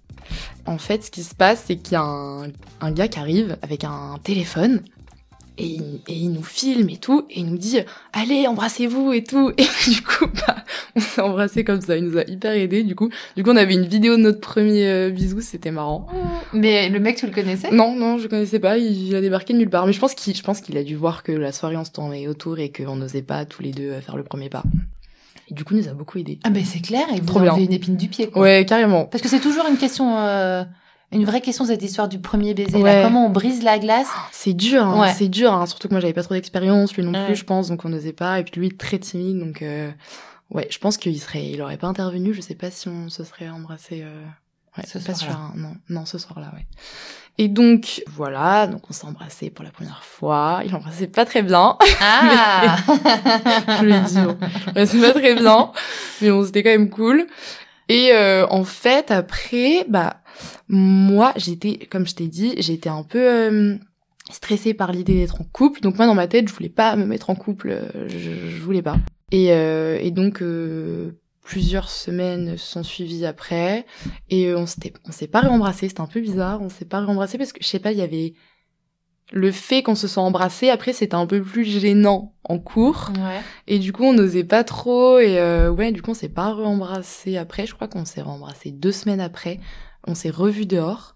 En 0.66 0.78
fait, 0.78 1.02
ce 1.02 1.10
qui 1.10 1.22
se 1.22 1.34
passe, 1.34 1.64
c'est 1.66 1.76
qu'il 1.76 1.94
y 1.94 1.96
a 1.96 2.02
un, 2.02 2.48
un 2.80 2.92
gars 2.92 3.08
qui 3.08 3.18
arrive 3.18 3.56
avec 3.62 3.84
un 3.84 4.18
téléphone. 4.22 4.82
Et 5.60 5.66
il, 5.66 6.00
et 6.08 6.14
il 6.14 6.32
nous 6.32 6.42
filme 6.42 6.88
et 6.88 6.96
tout, 6.96 7.26
et 7.28 7.40
il 7.40 7.46
nous 7.46 7.58
dit 7.58 7.78
allez 8.14 8.46
embrassez-vous 8.46 9.12
et 9.12 9.22
tout. 9.22 9.50
Et 9.58 9.90
du 9.90 10.00
coup, 10.02 10.26
bah, 10.46 10.56
on 10.96 11.00
s'est 11.00 11.20
embrassés 11.20 11.64
comme 11.64 11.82
ça. 11.82 11.96
Il 11.98 12.04
nous 12.04 12.16
a 12.16 12.24
hyper 12.24 12.52
aidé. 12.52 12.82
Du 12.82 12.94
coup, 12.94 13.10
du 13.36 13.42
coup, 13.42 13.50
on 13.50 13.56
avait 13.56 13.74
une 13.74 13.84
vidéo 13.84 14.16
de 14.16 14.22
notre 14.22 14.40
premier 14.40 14.86
euh, 14.88 15.10
bisou. 15.10 15.40
C'était 15.42 15.70
marrant. 15.70 16.06
Mais 16.54 16.88
le 16.88 16.98
mec 16.98 17.16
tu 17.16 17.26
le 17.26 17.32
connaissais? 17.32 17.70
Non, 17.70 17.94
non, 17.94 18.16
je 18.16 18.26
connaissais 18.26 18.58
pas. 18.58 18.78
Il 18.78 19.14
a 19.14 19.20
débarqué 19.20 19.52
de 19.52 19.58
nulle 19.58 19.68
part. 19.70 19.86
Mais 19.86 19.92
je 19.92 20.00
pense 20.00 20.14
qu'il, 20.14 20.34
je 20.34 20.42
pense 20.42 20.60
qu'il 20.62 20.78
a 20.78 20.82
dû 20.82 20.96
voir 20.96 21.22
que 21.22 21.32
la 21.32 21.52
soirée 21.52 21.76
on 21.76 21.84
se 21.84 21.90
tournait 21.90 22.26
autour 22.26 22.58
et 22.58 22.72
qu'on 22.72 22.96
n'osait 22.96 23.22
pas 23.22 23.44
tous 23.44 23.62
les 23.62 23.72
deux 23.72 23.90
euh, 23.90 24.00
faire 24.00 24.16
le 24.16 24.24
premier 24.24 24.48
pas. 24.48 24.62
Et 25.50 25.54
du 25.54 25.64
coup, 25.64 25.74
il 25.74 25.82
nous 25.82 25.88
a 25.88 25.92
beaucoup 25.92 26.16
aidé. 26.18 26.38
Ah 26.44 26.50
ben 26.50 26.64
c'est 26.64 26.80
clair, 26.80 27.06
il 27.12 27.20
vous 27.20 27.26
Trop 27.26 27.40
a 27.40 27.42
bien. 27.42 27.52
enlevé 27.52 27.66
une 27.66 27.72
épine 27.72 27.96
du 27.96 28.08
pied 28.08 28.28
quoi. 28.30 28.42
Ouais, 28.42 28.64
carrément. 28.64 29.04
Parce 29.04 29.22
que 29.22 29.28
c'est 29.28 29.40
toujours 29.40 29.66
une 29.68 29.76
question, 29.76 30.16
euh, 30.16 30.62
une 31.12 31.24
vraie 31.24 31.40
question 31.40 31.64
cette 31.64 31.82
histoire 31.82 32.08
du 32.08 32.18
premier 32.20 32.54
baiser. 32.54 32.80
là. 32.82 33.02
Comment 33.04 33.26
on 33.26 33.30
brise 33.30 33.62
la 33.62 33.78
glace 33.78 34.08
C'est 34.32 34.52
dur, 34.52 34.84
hein, 34.84 35.00
Ouais. 35.00 35.12
c'est 35.16 35.28
dur. 35.28 35.52
hein. 35.52 35.66
Surtout 35.66 35.88
que 35.88 35.94
moi, 35.94 36.00
j'avais 36.00 36.12
pas 36.12 36.22
trop 36.22 36.34
d'expérience, 36.34 36.94
lui 36.94 37.02
non 37.02 37.12
plus, 37.12 37.20
Ouais. 37.20 37.34
je 37.34 37.44
pense, 37.44 37.68
donc 37.68 37.84
on 37.84 37.88
n'osait 37.88 38.12
pas. 38.12 38.38
Et 38.40 38.44
puis 38.44 38.60
lui, 38.60 38.70
très 38.76 38.98
timide, 38.98 39.38
donc 39.40 39.62
euh, 39.62 39.90
ouais, 40.50 40.68
je 40.70 40.78
pense 40.78 40.96
qu'il 40.96 41.18
serait, 41.20 41.46
il 41.46 41.60
aurait 41.62 41.76
pas 41.78 41.88
intervenu. 41.88 42.32
Je 42.34 42.40
sais 42.40 42.54
pas 42.54 42.70
si 42.70 42.88
on 42.88 43.08
se 43.08 43.24
serait 43.24 43.48
embrassé. 43.48 44.02
Euh... 44.04 44.24
Ouais, 44.78 44.84
Ce 44.86 44.98
pas 44.98 45.14
sûr. 45.14 45.30
hein. 45.32 45.52
Non, 45.56 45.72
non, 45.88 46.06
ce 46.06 46.16
soir-là, 46.16 46.52
ouais. 46.54 46.64
Et 47.38 47.48
donc 47.48 48.02
voilà, 48.14 48.66
donc 48.68 48.82
on 48.88 48.92
s'est 48.92 49.06
embrassé 49.06 49.50
pour 49.50 49.64
la 49.64 49.70
première 49.70 50.04
fois. 50.04 50.60
Il 50.64 50.72
embrassait 50.74 51.08
pas 51.08 51.24
très 51.24 51.42
bien. 51.42 51.76
Ah 52.00 52.76
je 52.86 53.84
lui 53.84 53.92
ai 53.94 54.00
dit, 54.00 54.14
bon, 54.20 54.36
c'est 54.86 55.00
pas 55.00 55.12
très 55.12 55.34
bien, 55.34 55.72
mais 56.20 56.30
bon, 56.30 56.44
c'était 56.44 56.62
quand 56.62 56.70
même 56.70 56.90
cool. 56.90 57.26
Et 57.90 58.12
euh, 58.12 58.46
en 58.50 58.62
fait, 58.62 59.10
après, 59.10 59.84
bah, 59.88 60.22
moi, 60.68 61.32
j'étais, 61.36 61.76
comme 61.90 62.06
je 62.06 62.14
t'ai 62.14 62.28
dit, 62.28 62.54
j'étais 62.58 62.88
un 62.88 63.02
peu, 63.02 63.18
euh, 63.18 63.76
stressée 64.30 64.74
par 64.74 64.92
l'idée 64.92 65.14
d'être 65.14 65.40
en 65.40 65.44
couple. 65.52 65.80
Donc 65.80 65.96
moi 65.96 66.06
dans 66.06 66.14
ma 66.14 66.28
tête, 66.28 66.48
je 66.48 66.54
voulais 66.54 66.68
pas 66.68 66.94
me 66.94 67.04
mettre 67.04 67.30
en 67.30 67.34
couple, 67.34 67.70
euh, 67.70 68.08
je, 68.08 68.30
je 68.48 68.62
voulais 68.62 68.80
pas. 68.80 68.96
Et, 69.32 69.52
euh, 69.52 69.98
et 70.00 70.12
donc 70.12 70.42
plusieurs 71.42 71.90
semaines 71.90 72.56
se 72.56 72.64
sont 72.64 72.84
suivies 72.84 73.26
après 73.26 73.84
et 74.28 74.54
on 74.54 74.66
s'était 74.66 74.92
on 75.08 75.10
s'est 75.10 75.26
pas 75.26 75.40
réembrassé, 75.40 75.88
c'était 75.88 76.00
un 76.00 76.06
peu 76.06 76.20
bizarre, 76.20 76.62
on 76.62 76.68
s'est 76.68 76.84
pas 76.84 77.00
réembrassé 77.00 77.38
parce 77.38 77.52
que 77.52 77.60
je 77.60 77.66
sais 77.66 77.80
pas, 77.80 77.90
il 77.90 77.98
y 77.98 78.02
avait 78.02 78.34
le 79.32 79.52
fait 79.52 79.82
qu'on 79.82 79.94
se 79.94 80.08
soit 80.08 80.22
embrassé 80.22 80.70
après 80.70 80.92
c'était 80.92 81.14
un 81.14 81.26
peu 81.26 81.40
plus 81.40 81.64
gênant 81.64 82.34
en 82.44 82.58
cours 82.58 83.10
Ouais. 83.16 83.40
et 83.68 83.78
du 83.78 83.92
coup 83.92 84.04
on 84.04 84.12
n'osait 84.12 84.44
pas 84.44 84.64
trop 84.64 85.18
et 85.18 85.38
euh, 85.38 85.70
ouais 85.70 85.92
du 85.92 86.02
coup 86.02 86.10
on 86.10 86.14
s'est 86.14 86.28
pas 86.28 86.52
réembrassé 86.54 87.36
après, 87.36 87.66
je 87.66 87.74
crois 87.74 87.86
qu'on 87.88 88.04
s'est 88.04 88.22
réembrassé 88.22 88.70
deux 88.72 88.92
semaines 88.92 89.20
après, 89.20 89.60
on 90.06 90.14
s'est 90.14 90.30
revu 90.30 90.66
dehors. 90.66 91.14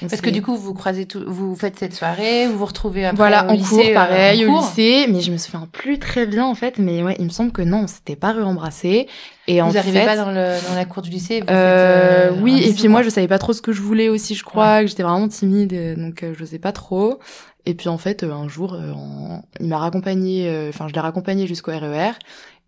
Parce 0.00 0.20
que 0.22 0.30
du 0.30 0.42
coup, 0.42 0.56
vous 0.56 0.74
croisez 0.74 1.06
tout, 1.06 1.22
vous 1.26 1.54
faites 1.54 1.78
cette 1.78 1.94
soirée, 1.94 2.46
vous 2.48 2.58
vous 2.58 2.64
retrouvez 2.64 3.04
après 3.04 3.16
voilà, 3.16 3.46
au 3.46 3.50
en 3.50 3.52
lycée, 3.52 3.68
cours, 3.76 3.84
euh, 3.86 3.94
pareil, 3.94 4.44
en 4.44 4.48
au 4.48 4.52
cours. 4.52 4.62
lycée, 4.62 5.06
mais 5.10 5.20
je 5.20 5.30
me 5.30 5.36
souviens 5.36 5.68
plus 5.70 5.98
très 5.98 6.26
bien 6.26 6.44
en 6.46 6.54
fait, 6.54 6.78
mais 6.78 7.02
ouais, 7.02 7.14
il 7.18 7.26
me 7.26 7.30
semble 7.30 7.52
que 7.52 7.62
non, 7.62 7.82
on 7.84 7.86
s'était 7.86 8.16
pas 8.16 8.32
réembrassé. 8.32 9.06
Et 9.46 9.60
en 9.62 9.68
Vous 9.68 9.76
arrivez 9.76 10.00
fait, 10.00 10.06
pas 10.06 10.16
dans, 10.16 10.30
le, 10.30 10.68
dans 10.68 10.74
la 10.74 10.84
cour 10.86 11.02
du 11.02 11.10
lycée. 11.10 11.40
Vous 11.40 11.46
euh, 11.50 12.28
faites, 12.30 12.38
euh, 12.38 12.42
oui, 12.42 12.62
et 12.64 12.72
puis 12.72 12.88
moi 12.88 13.02
je 13.02 13.10
savais 13.10 13.28
pas 13.28 13.38
trop 13.38 13.52
ce 13.52 13.60
que 13.62 13.72
je 13.72 13.82
voulais 13.82 14.08
aussi, 14.08 14.34
je 14.34 14.42
crois, 14.42 14.80
que 14.80 14.86
j'étais 14.88 15.02
vraiment 15.02 15.28
timide, 15.28 15.96
donc 15.98 16.22
euh, 16.22 16.34
je 16.36 16.44
sais 16.44 16.58
pas 16.58 16.72
trop. 16.72 17.18
Et 17.66 17.74
puis 17.74 17.88
en 17.88 17.98
fait, 17.98 18.24
un 18.24 18.48
jour, 18.48 18.72
en- 18.72 19.42
il 19.60 19.66
m'a 19.68 19.78
raccompagné, 19.78 20.66
enfin 20.70 20.88
je 20.88 20.94
l'ai 20.94 21.00
raccompagné 21.00 21.46
jusqu'au 21.46 21.70
RER, 21.72 22.12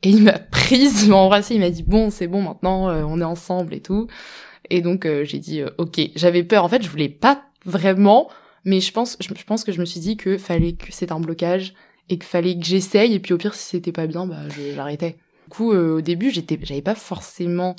et 0.03 0.11
il 0.11 0.23
m'a 0.23 0.33
prise, 0.51 1.03
il 1.05 1.11
m'a 1.11 1.17
embrassé, 1.17 1.55
il 1.55 1.61
m'a 1.61 1.71
dit 1.71 1.83
bon, 1.83 2.11
c'est 2.11 2.27
bon 2.29 2.43
maintenant, 2.43 2.89
on 2.91 3.21
est 3.21 3.25
ensemble 3.25 3.73
et 3.75 3.81
tout. 3.81 4.07
Et 4.71 4.81
donc 4.81 5.07
euh, 5.07 5.25
j'ai 5.25 5.39
dit 5.39 5.61
euh, 5.61 5.71
ok, 5.79 6.01
j'avais 6.15 6.43
peur, 6.43 6.65
en 6.65 6.69
fait 6.69 6.83
je 6.83 6.89
voulais 6.89 7.09
pas 7.09 7.45
vraiment, 7.65 8.29
mais 8.65 8.81
je 8.81 8.93
pense, 8.93 9.17
je, 9.21 9.45
pense 9.45 9.65
que 9.65 9.73
je 9.73 9.81
me 9.81 9.85
suis 9.85 10.01
dit 10.01 10.17
que 10.17 10.39
fallait 10.39 10.73
que 10.73 10.93
c'était 10.93 11.13
un 11.13 11.21
blocage 11.21 11.75
et 12.09 12.19
qu'il 12.19 12.25
fallait 12.25 12.59
que 12.59 12.65
j'essaye, 12.65 13.15
et 13.15 13.21
puis 13.21 13.33
au 13.33 13.39
pire 13.39 13.55
si 13.55 13.65
c'était 13.65 13.93
pas 13.93 14.07
bien, 14.07 14.27
bah 14.27 14.43
j'arrêtais. 14.75 15.17
Du 15.45 15.51
coup, 15.51 15.73
euh, 15.73 15.99
au 15.99 16.01
début, 16.01 16.31
j'étais, 16.31 16.59
j'avais 16.63 16.83
pas 16.83 16.97
forcément 16.97 17.77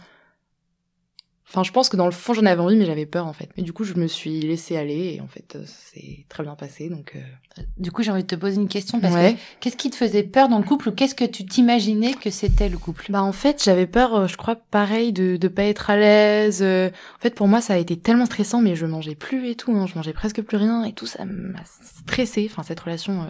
Enfin, 1.50 1.64
je 1.64 1.72
pense 1.72 1.88
que 1.88 1.96
dans 1.96 2.06
le 2.08 2.12
fond, 2.12 2.34
j'en 2.34 2.46
avais 2.46 2.60
envie, 2.62 2.76
mais 2.76 2.86
j'avais 2.86 3.06
peur, 3.06 3.26
en 3.26 3.32
fait. 3.32 3.50
Et 3.56 3.62
du 3.62 3.72
coup, 3.72 3.86
je 3.86 3.94
me 3.94 4.08
suis 4.08 4.42
laissée 4.42 4.76
aller, 4.76 5.16
et 5.16 5.22
en 5.22 5.28
fait, 5.28 5.56
euh, 5.56 5.64
c'est 5.66 6.26
très 6.28 6.44
bien 6.44 6.56
passé, 6.56 6.90
donc... 6.90 7.14
euh, 7.16 7.62
Du 7.78 7.90
coup, 7.92 8.04
j'ai 8.04 8.12
envie 8.12 8.24
de 8.24 8.28
te 8.28 8.36
poser 8.36 8.58
une 8.58 8.68
question 8.68 9.00
parce 9.00 9.14
ouais. 9.16 9.36
que 9.36 9.40
qu'est-ce 9.62 9.78
qui 9.78 9.90
te 9.90 9.96
faisait 9.96 10.24
peur 10.24 10.50
dans 10.50 10.58
le 10.58 10.66
couple 10.66 10.90
ou 10.90 10.92
qu'est-ce 10.92 11.16
que 11.16 11.24
tu 11.24 11.46
t'imaginais 11.46 12.14
que 12.14 12.30
c'était 12.32 12.68
le 12.68 12.78
couple? 12.78 13.06
Bah, 13.12 13.24
en 13.24 13.32
fait, 13.32 13.64
j'avais 13.64 13.88
peur, 13.88 14.14
euh, 14.14 14.28
je 14.28 14.36
crois, 14.36 14.56
pareil, 14.58 15.14
de, 15.14 15.38
de 15.38 15.48
pas 15.48 15.64
être 15.64 15.90
à 15.90 15.96
l'aise. 15.96 16.60
euh. 16.62 16.90
En 16.90 17.22
fait, 17.22 17.34
pour 17.34 17.48
moi, 17.48 17.62
ça 17.62 17.76
a 17.76 17.78
été 17.78 17.96
tellement 17.98 18.26
stressant, 18.26 18.62
mais 18.62 18.76
je 18.76 18.86
mangeais 18.86 19.16
plus 19.16 19.48
et 19.48 19.56
tout, 19.56 19.72
hein. 19.72 19.86
Je 19.88 19.96
mangeais 19.96 20.14
presque 20.14 20.42
plus 20.42 20.58
rien, 20.58 20.84
et 20.84 20.92
tout, 20.92 21.06
ça 21.06 21.24
m'a 21.24 21.62
stressé. 21.66 22.50
Enfin, 22.52 22.64
cette 22.64 22.82
relation 22.82 23.22
euh, 23.22 23.26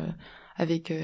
avec 0.58 0.92
euh, 0.92 1.04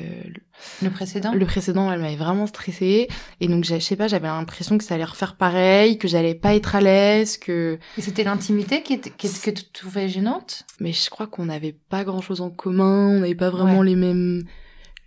Le 0.81 0.89
précédent? 0.89 1.31
le 1.33 1.45
précédent, 1.45 1.91
elle 1.91 1.99
m'avait 2.01 2.15
vraiment 2.15 2.47
stressée. 2.47 3.07
Et 3.39 3.47
donc, 3.47 3.63
je 3.63 3.77
sais 3.79 3.95
pas, 3.95 4.07
j'avais 4.07 4.27
l'impression 4.27 4.77
que 4.77 4.83
ça 4.83 4.95
allait 4.95 5.03
refaire 5.03 5.35
pareil, 5.35 5.97
que 5.97 6.07
j'allais 6.07 6.35
pas 6.35 6.55
être 6.55 6.75
à 6.75 6.81
l'aise, 6.81 7.37
que... 7.37 7.77
Et 7.97 8.01
c'était 8.01 8.23
l'intimité 8.23 8.81
qui 8.81 8.93
était, 8.93 9.11
qui, 9.11 9.27
que 9.29 9.51
tu 9.51 9.63
trouvais 9.71 10.09
gênante? 10.09 10.63
Mais 10.79 10.91
je 10.91 11.09
crois 11.09 11.27
qu'on 11.27 11.45
n'avait 11.45 11.75
pas 11.89 12.03
grand 12.03 12.21
chose 12.21 12.41
en 12.41 12.49
commun, 12.49 13.09
on 13.09 13.19
n'avait 13.19 13.35
pas 13.35 13.49
vraiment 13.49 13.79
Ouais. 13.79 13.85
les 13.87 13.95
mêmes 13.95 14.43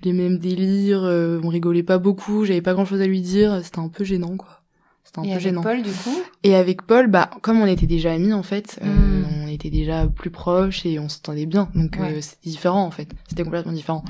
les 0.03 0.13
mêmes 0.13 0.37
délires, 0.39 1.05
euh, 1.05 1.41
on 1.43 1.49
rigolait 1.49 1.83
pas 1.83 1.97
beaucoup, 1.99 2.45
j'avais 2.45 2.61
pas 2.61 2.75
grand 2.75 2.85
chose 2.85 3.01
à 3.01 3.07
lui 3.07 3.23
dire, 3.23 3.61
c'était 3.65 3.79
un 3.79 3.89
peu 3.89 4.05
gênant 4.05 4.37
quoi. 4.37 4.61
C'était 5.05 5.21
un 5.21 5.23
Et 5.23 5.27
peu 5.29 5.33
avec 5.33 5.43
gênant. 5.43 5.63
Paul, 5.63 5.81
du 5.83 5.91
coup? 5.91 6.21
Et 6.43 6.55
avec 6.55 6.83
Paul, 6.83 7.07
bah 7.07 7.31
comme 7.41 7.61
on 7.63 7.67
était 7.67 7.87
déjà 7.87 8.13
amis 8.13 8.35
en 8.35 8.43
fait, 8.43 8.79
euh, 8.83 8.87
Mm. 8.87 9.25
on 9.25 9.36
était 9.57 9.71
déjà 9.71 10.07
plus 10.07 10.31
proches 10.31 10.87
et 10.87 10.99
on 10.99 11.09
s'entendait 11.09 11.47
bien, 11.47 11.69
donc 11.75 11.97
Ouais. 11.99 12.15
euh, 12.17 12.21
c'était 12.21 12.51
différent 12.51 12.85
en 12.85 12.91
fait, 12.91 13.09
c'était 13.29 13.43
complètement 13.45 13.73
différent. 13.73 14.05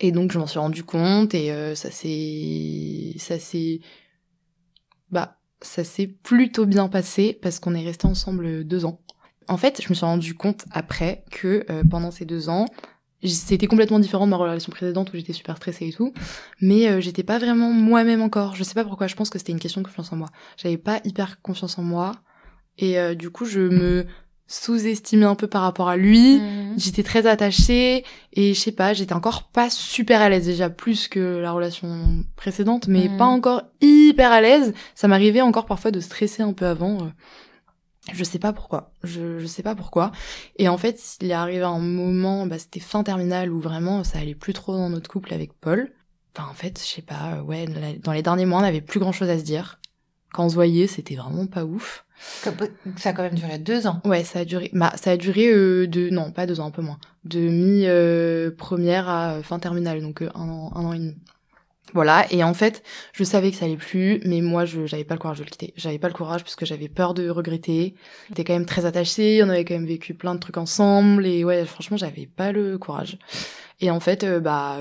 Et 0.00 0.12
donc 0.12 0.32
je 0.32 0.38
m'en 0.38 0.46
suis 0.46 0.58
rendu 0.58 0.82
compte 0.82 1.34
et 1.34 1.52
euh, 1.52 1.74
ça 1.74 1.90
s'est 1.90 3.14
ça 3.18 3.38
s'est 3.38 3.80
bah 5.10 5.36
ça 5.60 5.84
s'est 5.84 6.06
plutôt 6.06 6.64
bien 6.66 6.88
passé 6.88 7.38
parce 7.40 7.58
qu'on 7.60 7.74
est 7.74 7.84
resté 7.84 8.06
ensemble 8.06 8.64
deux 8.64 8.84
ans. 8.84 9.00
En 9.48 9.56
fait, 9.56 9.80
je 9.82 9.88
me 9.90 9.94
suis 9.94 10.06
rendu 10.06 10.34
compte 10.34 10.64
après 10.70 11.24
que 11.30 11.66
euh, 11.70 11.82
pendant 11.84 12.10
ces 12.10 12.24
deux 12.24 12.48
ans, 12.48 12.66
c'était 13.22 13.66
complètement 13.66 13.98
différent 13.98 14.24
de 14.26 14.30
ma 14.30 14.36
relation 14.38 14.70
précédente 14.72 15.12
où 15.12 15.16
j'étais 15.16 15.34
super 15.34 15.56
stressée 15.58 15.88
et 15.88 15.92
tout, 15.92 16.14
mais 16.62 16.88
euh, 16.88 17.00
j'étais 17.00 17.24
pas 17.24 17.38
vraiment 17.38 17.70
moi-même 17.70 18.22
encore. 18.22 18.54
Je 18.54 18.62
sais 18.62 18.72
pas 18.74 18.84
pourquoi. 18.84 19.06
Je 19.08 19.16
pense 19.16 19.28
que 19.28 19.38
c'était 19.38 19.52
une 19.52 19.58
question 19.58 19.82
de 19.82 19.86
confiance 19.86 20.12
en 20.12 20.16
moi. 20.16 20.28
J'avais 20.56 20.78
pas 20.78 21.00
hyper 21.04 21.42
confiance 21.42 21.78
en 21.78 21.82
moi 21.82 22.12
et 22.78 22.98
euh, 22.98 23.14
du 23.14 23.28
coup 23.30 23.44
je 23.44 23.60
me 23.60 24.06
sous-estimais 24.52 25.26
un 25.26 25.36
peu 25.36 25.46
par 25.46 25.62
rapport 25.62 25.88
à 25.88 25.96
lui. 25.96 26.40
Mhm. 26.40 26.74
J'étais 26.76 27.04
très 27.04 27.26
attachée 27.26 28.04
et 28.32 28.52
je 28.52 28.58
sais 28.60 28.72
pas, 28.72 28.92
j'étais 28.94 29.12
encore 29.12 29.44
pas 29.44 29.70
super 29.70 30.20
à 30.20 30.28
l'aise 30.28 30.44
déjà 30.46 30.68
plus 30.68 31.06
que 31.06 31.38
la 31.38 31.52
relation 31.52 32.24
précédente, 32.34 32.88
mais 32.88 33.08
Mhm. 33.08 33.16
pas 33.16 33.26
encore 33.26 33.62
hyper 33.80 34.32
à 34.32 34.40
l'aise. 34.40 34.74
Ça 34.96 35.06
m'arrivait 35.06 35.40
encore 35.40 35.66
parfois 35.66 35.92
de 35.92 36.00
stresser 36.00 36.42
un 36.42 36.52
peu 36.52 36.66
avant. 36.66 36.98
euh. 37.04 37.08
Je 38.12 38.24
sais 38.24 38.38
pas 38.40 38.52
pourquoi. 38.52 38.92
Je, 39.04 39.38
je 39.38 39.46
sais 39.46 39.62
pas 39.62 39.74
pourquoi. 39.76 40.10
Et 40.56 40.68
en 40.68 40.78
fait, 40.78 40.98
il 41.20 41.30
est 41.30 41.34
arrivé 41.34 41.62
un 41.62 41.78
moment, 41.78 42.46
bah, 42.46 42.58
c'était 42.58 42.80
fin 42.80 43.04
terminale 43.04 43.52
où 43.52 43.60
vraiment 43.60 44.02
ça 44.04 44.18
allait 44.18 44.34
plus 44.34 44.52
trop 44.54 44.72
dans 44.72 44.88
notre 44.88 45.08
couple 45.08 45.32
avec 45.32 45.52
Paul. 45.52 45.92
Enfin, 46.36 46.48
en 46.50 46.54
fait, 46.54 46.80
je 46.80 46.84
sais 46.94 47.02
pas, 47.02 47.42
ouais, 47.44 47.66
dans 48.02 48.12
les 48.12 48.22
derniers 48.22 48.46
mois, 48.46 48.60
on 48.60 48.64
avait 48.64 48.80
plus 48.80 48.98
grand 49.00 49.12
chose 49.12 49.28
à 49.28 49.38
se 49.38 49.44
dire. 49.44 49.79
Quand 50.32 50.44
on 50.44 50.48
se 50.48 50.54
voyait, 50.54 50.86
c'était 50.86 51.16
vraiment 51.16 51.46
pas 51.46 51.64
ouf. 51.64 52.04
Ça 52.42 52.50
a 53.04 53.12
quand 53.12 53.22
même 53.22 53.34
duré 53.34 53.58
deux 53.58 53.86
ans. 53.86 54.00
Ouais, 54.04 54.24
ça 54.24 54.40
a 54.40 54.44
duré. 54.44 54.70
Bah, 54.72 54.92
ça 54.96 55.12
a 55.12 55.16
duré 55.16 55.48
euh, 55.48 55.86
de 55.86 56.10
non, 56.10 56.32
pas 56.32 56.46
deux 56.46 56.60
ans, 56.60 56.66
un 56.66 56.70
peu 56.70 56.82
moins. 56.82 56.98
De 57.24 57.40
mi 57.40 57.84
euh, 57.86 58.50
première 58.50 59.08
à 59.08 59.42
fin 59.42 59.58
terminale, 59.58 60.00
donc 60.02 60.22
euh, 60.22 60.30
un 60.34 60.48
an, 60.48 60.70
un 60.74 60.84
an 60.84 60.92
et 60.92 60.98
demi. 60.98 61.16
Voilà. 61.92 62.26
Et 62.30 62.44
en 62.44 62.54
fait, 62.54 62.84
je 63.12 63.24
savais 63.24 63.50
que 63.50 63.56
ça 63.56 63.64
allait 63.64 63.76
plus, 63.76 64.20
mais 64.24 64.42
moi, 64.42 64.64
je 64.64 64.86
j'avais 64.86 65.04
pas 65.04 65.14
le 65.14 65.20
courage 65.20 65.38
de 65.38 65.44
le 65.44 65.50
quitter. 65.50 65.72
J'avais 65.76 65.98
pas 65.98 66.08
le 66.08 66.14
courage 66.14 66.44
parce 66.44 66.56
que 66.56 66.66
j'avais 66.66 66.88
peur 66.88 67.14
de 67.14 67.28
regretter. 67.30 67.94
J'étais 68.28 68.44
quand 68.44 68.52
même 68.52 68.66
très 68.66 68.84
attachée. 68.84 69.42
On 69.42 69.48
avait 69.48 69.64
quand 69.64 69.74
même 69.74 69.86
vécu 69.86 70.14
plein 70.14 70.34
de 70.34 70.40
trucs 70.40 70.58
ensemble, 70.58 71.26
et 71.26 71.44
ouais, 71.44 71.64
franchement, 71.64 71.96
j'avais 71.96 72.26
pas 72.26 72.52
le 72.52 72.78
courage. 72.78 73.18
Et 73.80 73.90
en 73.90 73.98
fait, 73.98 74.24
euh, 74.24 74.40
bah, 74.40 74.78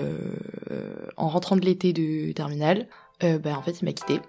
en 1.17 1.29
rentrant 1.29 1.55
de 1.55 1.65
l'été 1.65 1.93
de 1.93 2.31
terminale, 2.33 2.87
bah, 3.21 3.57
en 3.57 3.61
fait, 3.61 3.81
il 3.81 3.85
m'a 3.85 3.93
quitté. 3.93 4.19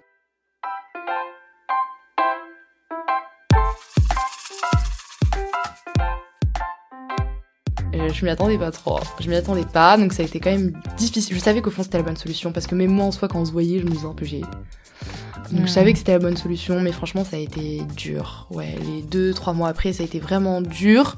Je 8.13 8.23
m'y 8.25 8.31
attendais 8.31 8.57
pas 8.57 8.71
trop. 8.71 8.99
Je 9.19 9.29
m'y 9.29 9.35
attendais 9.35 9.65
pas, 9.65 9.97
donc 9.97 10.13
ça 10.13 10.23
a 10.23 10.25
été 10.25 10.39
quand 10.39 10.51
même 10.51 10.73
difficile. 10.97 11.35
Je 11.35 11.41
savais 11.41 11.61
qu'au 11.61 11.71
fond 11.71 11.83
c'était 11.83 11.97
la 11.97 12.03
bonne 12.03 12.17
solution 12.17 12.51
parce 12.51 12.67
que 12.67 12.75
même 12.75 12.91
moi 12.91 13.05
en 13.05 13.11
soi 13.11 13.27
quand 13.27 13.39
on 13.39 13.45
se 13.45 13.51
voyait, 13.51 13.79
je 13.79 13.85
me 13.85 13.91
disais 13.91 14.05
un 14.07 14.13
peu 14.13 14.25
j'ai. 14.25 14.41
Donc 14.41 15.61
Mm. 15.63 15.67
je 15.67 15.71
savais 15.71 15.91
que 15.91 15.97
c'était 15.99 16.13
la 16.13 16.19
bonne 16.19 16.37
solution, 16.37 16.79
mais 16.81 16.91
franchement 16.91 17.23
ça 17.25 17.35
a 17.35 17.39
été 17.39 17.81
dur. 17.97 18.47
Ouais, 18.51 18.75
les 18.85 19.01
deux 19.01 19.33
trois 19.33 19.53
mois 19.53 19.69
après 19.69 19.91
ça 19.93 20.03
a 20.03 20.05
été 20.05 20.19
vraiment 20.19 20.61
dur. 20.61 21.17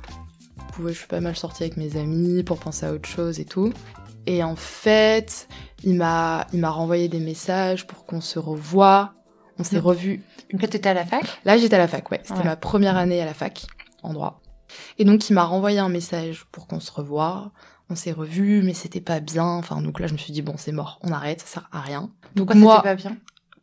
Ouais, 0.79 0.91
je 0.93 0.97
suis 0.97 1.07
pas 1.07 1.19
mal 1.19 1.35
sortie 1.35 1.63
avec 1.63 1.77
mes 1.77 1.97
amis 1.97 2.41
pour 2.43 2.57
penser 2.57 2.85
à 2.85 2.93
autre 2.93 3.07
chose 3.07 3.39
et 3.39 3.45
tout. 3.45 3.71
Et 4.25 4.41
en 4.43 4.55
fait, 4.55 5.47
il 5.83 5.95
m'a 5.95 6.47
il 6.53 6.59
m'a 6.59 6.69
renvoyé 6.69 7.09
des 7.09 7.19
messages 7.19 7.85
pour 7.85 8.05
qu'on 8.05 8.21
se 8.21 8.39
revoie. 8.39 9.13
On 9.59 9.63
s'est 9.63 9.77
Mm. 9.77 9.85
revus 9.85 10.23
Donc 10.51 10.61
là, 10.63 10.67
t'étais 10.67 10.89
à 10.89 10.93
la 10.95 11.05
fac? 11.05 11.23
Là, 11.45 11.57
j'étais 11.57 11.75
à 11.75 11.79
la 11.79 11.87
fac, 11.87 12.09
ouais. 12.09 12.21
C'était 12.23 12.39
Ouais. 12.39 12.45
ma 12.45 12.55
première 12.55 12.95
année 12.97 13.21
à 13.21 13.25
la 13.25 13.33
fac, 13.35 13.65
en 14.01 14.13
droit. 14.13 14.39
Et 14.99 15.05
donc, 15.05 15.29
il 15.29 15.33
m'a 15.33 15.43
renvoyé 15.43 15.79
un 15.79 15.89
message 15.89 16.45
pour 16.51 16.67
qu'on 16.67 16.79
se 16.79 16.91
revoie. 16.91 17.51
On 17.89 17.95
s'est 17.95 18.11
revus, 18.13 18.61
mais 18.63 18.73
c'était 18.73 19.01
pas 19.01 19.19
bien. 19.19 19.45
Enfin, 19.45 19.81
donc 19.81 19.99
là, 19.99 20.07
je 20.07 20.13
me 20.13 20.17
suis 20.17 20.33
dit, 20.33 20.41
bon, 20.41 20.55
c'est 20.57 20.71
mort, 20.71 20.99
on 21.03 21.11
arrête, 21.11 21.41
ça 21.41 21.47
sert 21.47 21.69
à 21.71 21.81
rien. 21.81 22.09
Donc, 22.35 22.47
Pourquoi 22.47 22.55
moi, 22.55 22.75
c'était 22.77 22.89
pas 22.89 22.95
bien? 22.95 23.17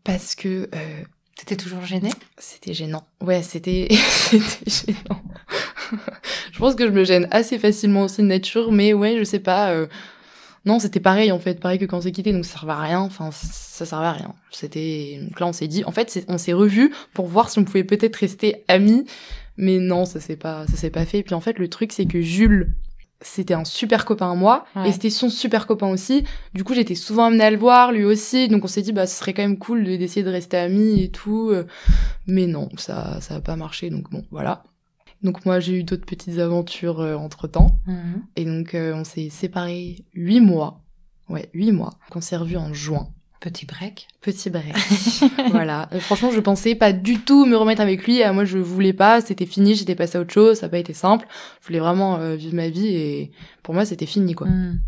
parce 0.04 0.34
que 0.34 0.68
euh, 0.74 1.02
T'étais 1.36 1.56
toujours 1.56 1.84
gênée? 1.86 2.10
c'était 2.38 2.74
gênant. 2.74 3.02
Ouais, 3.22 3.42
c'était 3.42 3.88
c'était 4.08 4.70
gênant. 4.70 5.22
je 6.52 6.58
pense 6.58 6.74
que 6.74 6.86
je 6.86 6.92
me 6.92 7.04
gêne 7.04 7.28
assez 7.30 7.58
facilement 7.58 8.02
aussi 8.02 8.22
de 8.22 8.26
nature, 8.26 8.72
mais 8.72 8.92
ouais, 8.92 9.16
je 9.18 9.24
sais 9.24 9.40
pas. 9.40 9.70
euh, 9.70 9.86
Non, 10.66 10.78
c'était 10.78 11.00
pareil 11.00 11.32
en 11.32 11.38
fait, 11.38 11.58
pareil 11.58 11.78
que 11.78 11.86
quand 11.86 11.98
on 11.98 12.02
s'est 12.02 12.12
quitté, 12.12 12.32
donc 12.32 12.44
ça 12.44 12.58
servait 12.58 12.72
à 12.72 12.80
rien. 12.80 13.00
Enfin, 13.00 13.30
ça 13.32 13.86
servait 13.86 14.06
à 14.06 14.12
rien. 14.12 14.34
C'était 14.50 15.18
donc 15.22 15.40
là, 15.40 15.46
on 15.46 15.52
s'est 15.54 15.68
dit, 15.68 15.82
en 15.84 15.92
fait, 15.92 16.24
on 16.28 16.36
s'est 16.38 16.52
revus 16.52 16.92
pour 17.14 17.26
voir 17.26 17.48
si 17.48 17.58
on 17.58 17.64
pouvait 17.64 17.84
peut-être 17.84 18.16
rester 18.16 18.62
amis, 18.68 19.04
mais 19.60 19.78
non, 19.78 20.04
ça 20.04 20.18
s'est 20.20 20.36
pas, 20.36 20.66
ça 20.66 20.76
s'est 20.76 20.90
pas 20.90 21.04
fait. 21.04 21.18
Et 21.18 21.22
puis 21.22 21.34
en 21.34 21.40
fait, 21.40 21.58
le 21.58 21.68
truc, 21.68 21.92
c'est 21.92 22.06
que 22.06 22.20
Jules, 22.20 22.74
c'était 23.22 23.52
un 23.54 23.64
super 23.66 24.04
copain 24.06 24.32
à 24.32 24.34
moi, 24.34 24.64
Ouais. 24.74 24.88
et 24.88 24.92
c'était 24.92 25.10
son 25.10 25.28
super 25.28 25.66
copain 25.66 25.88
aussi. 25.88 26.24
Du 26.54 26.64
coup, 26.64 26.72
j'étais 26.74 26.94
souvent 26.94 27.26
amenée 27.26 27.44
à 27.44 27.50
le 27.50 27.58
voir, 27.58 27.92
lui 27.92 28.04
aussi. 28.04 28.48
Donc 28.48 28.64
on 28.64 28.68
s'est 28.68 28.80
dit, 28.82 28.92
bah, 28.92 29.06
ce 29.06 29.16
serait 29.18 29.34
quand 29.34 29.42
même 29.42 29.58
cool 29.58 29.84
de- 29.84 29.96
d'essayer 29.96 30.22
de 30.24 30.30
rester 30.30 30.56
amis 30.56 31.02
et 31.02 31.10
tout. 31.10 31.50
euh, 31.50 31.64
Mais 32.26 32.46
non, 32.46 32.68
ça, 32.78 33.20
ça 33.20 33.34
a 33.36 33.40
pas 33.40 33.56
marché. 33.56 33.90
Donc 33.90 34.10
bon, 34.10 34.24
voilà. 34.30 34.62
Donc 35.22 35.44
moi, 35.44 35.60
j'ai 35.60 35.74
eu 35.78 35.84
d'autres 35.84 36.06
petites 36.06 36.38
aventures 36.38 37.00
entre 37.00 37.46
temps. 37.46 37.78
Et 38.36 38.46
donc, 38.46 38.74
euh, 38.74 38.94
on 38.94 39.04
s'est 39.04 39.28
séparés 39.28 40.04
huit 40.14 40.40
mois. 40.40 40.80
Ouais, 41.28 41.50
huit 41.52 41.72
mois. 41.72 41.90
Qu'on 42.10 42.22
s'est 42.22 42.38
revus 42.38 42.56
en 42.56 42.72
juin. 42.72 43.08
Petit 43.40 43.64
break. 43.64 44.06
Petit 44.20 44.50
break. 44.50 44.74
voilà. 45.50 45.88
Et 45.92 46.00
franchement, 46.00 46.30
je 46.30 46.40
pensais 46.40 46.74
pas 46.74 46.92
du 46.92 47.18
tout 47.20 47.46
me 47.46 47.56
remettre 47.56 47.80
avec 47.80 48.06
lui. 48.06 48.20
moi, 48.32 48.44
je 48.44 48.58
voulais 48.58 48.92
pas. 48.92 49.22
C'était 49.22 49.46
fini. 49.46 49.74
J'étais 49.74 49.94
passée 49.94 50.18
à 50.18 50.20
autre 50.20 50.32
chose. 50.32 50.58
Ça 50.58 50.66
n'a 50.66 50.70
pas 50.70 50.78
été 50.78 50.92
simple. 50.92 51.26
Je 51.62 51.66
voulais 51.66 51.78
vraiment 51.78 52.18
euh, 52.18 52.36
vivre 52.36 52.54
ma 52.54 52.68
vie 52.68 52.88
et 52.88 53.32
pour 53.62 53.72
moi, 53.72 53.86
c'était 53.86 54.06
fini, 54.06 54.34
quoi. 54.34 54.46
Mm. 54.46 54.80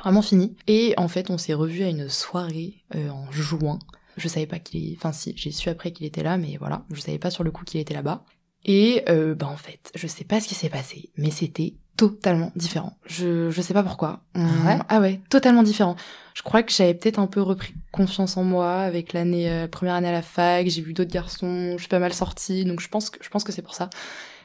Vraiment 0.00 0.22
fini. 0.22 0.56
Et 0.68 0.94
en 0.98 1.08
fait, 1.08 1.30
on 1.30 1.38
s'est 1.38 1.54
revus 1.54 1.82
à 1.82 1.88
une 1.88 2.08
soirée 2.08 2.84
euh, 2.94 3.08
en 3.10 3.30
juin. 3.32 3.80
Je 4.16 4.28
savais 4.28 4.46
pas 4.46 4.58
qu'il, 4.58 4.94
enfin 4.96 5.12
si, 5.12 5.34
j'ai 5.36 5.50
su 5.50 5.68
après 5.68 5.90
qu'il 5.90 6.06
était 6.06 6.22
là, 6.22 6.38
mais 6.38 6.56
voilà, 6.58 6.84
je 6.90 7.00
savais 7.00 7.18
pas 7.18 7.30
sur 7.30 7.44
le 7.44 7.50
coup 7.50 7.64
qu'il 7.64 7.80
était 7.80 7.94
là-bas. 7.94 8.24
Et 8.64 9.04
euh, 9.08 9.34
bah 9.34 9.46
en 9.46 9.56
fait, 9.56 9.92
je 9.94 10.06
sais 10.06 10.24
pas 10.24 10.40
ce 10.40 10.48
qui 10.48 10.54
s'est 10.54 10.70
passé, 10.70 11.10
mais 11.16 11.30
c'était 11.30 11.74
totalement 11.96 12.52
différent. 12.56 12.96
Je 13.06 13.50
je 13.50 13.60
sais 13.62 13.74
pas 13.74 13.82
pourquoi. 13.82 14.20
Ah 14.34 14.40
ouais 14.66 14.78
ah 14.88 15.00
ouais, 15.00 15.20
totalement 15.30 15.62
différent. 15.62 15.96
Je 16.34 16.42
crois 16.42 16.62
que 16.62 16.70
j'avais 16.72 16.92
peut-être 16.94 17.18
un 17.18 17.26
peu 17.26 17.40
repris 17.40 17.74
confiance 17.92 18.36
en 18.36 18.44
moi 18.44 18.80
avec 18.80 19.12
l'année 19.14 19.50
euh, 19.50 19.66
première 19.68 19.94
année 19.94 20.08
à 20.08 20.12
la 20.12 20.22
fac. 20.22 20.66
J'ai 20.68 20.82
vu 20.82 20.92
d'autres 20.92 21.10
garçons, 21.12 21.72
je 21.72 21.78
suis 21.78 21.88
pas 21.88 21.98
mal 21.98 22.12
sortie, 22.12 22.64
donc 22.64 22.80
je 22.80 22.88
pense 22.88 23.08
que 23.10 23.18
je 23.22 23.28
pense 23.30 23.42
que 23.44 23.52
c'est 23.52 23.62
pour 23.62 23.74
ça. 23.74 23.88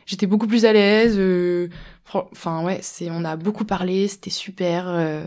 J'étais 0.05 0.25
beaucoup 0.27 0.48
plus 0.48 0.65
à 0.65 0.74
l'aise. 0.74 1.15
euh, 1.17 1.67
Enfin 2.13 2.63
ouais, 2.63 2.79
c'est 2.81 3.10
on 3.12 3.24
a 3.24 3.36
beaucoup 3.38 3.63
parlé, 3.65 4.08
c'était 4.08 4.29
super, 4.29 4.86
euh, 4.88 5.24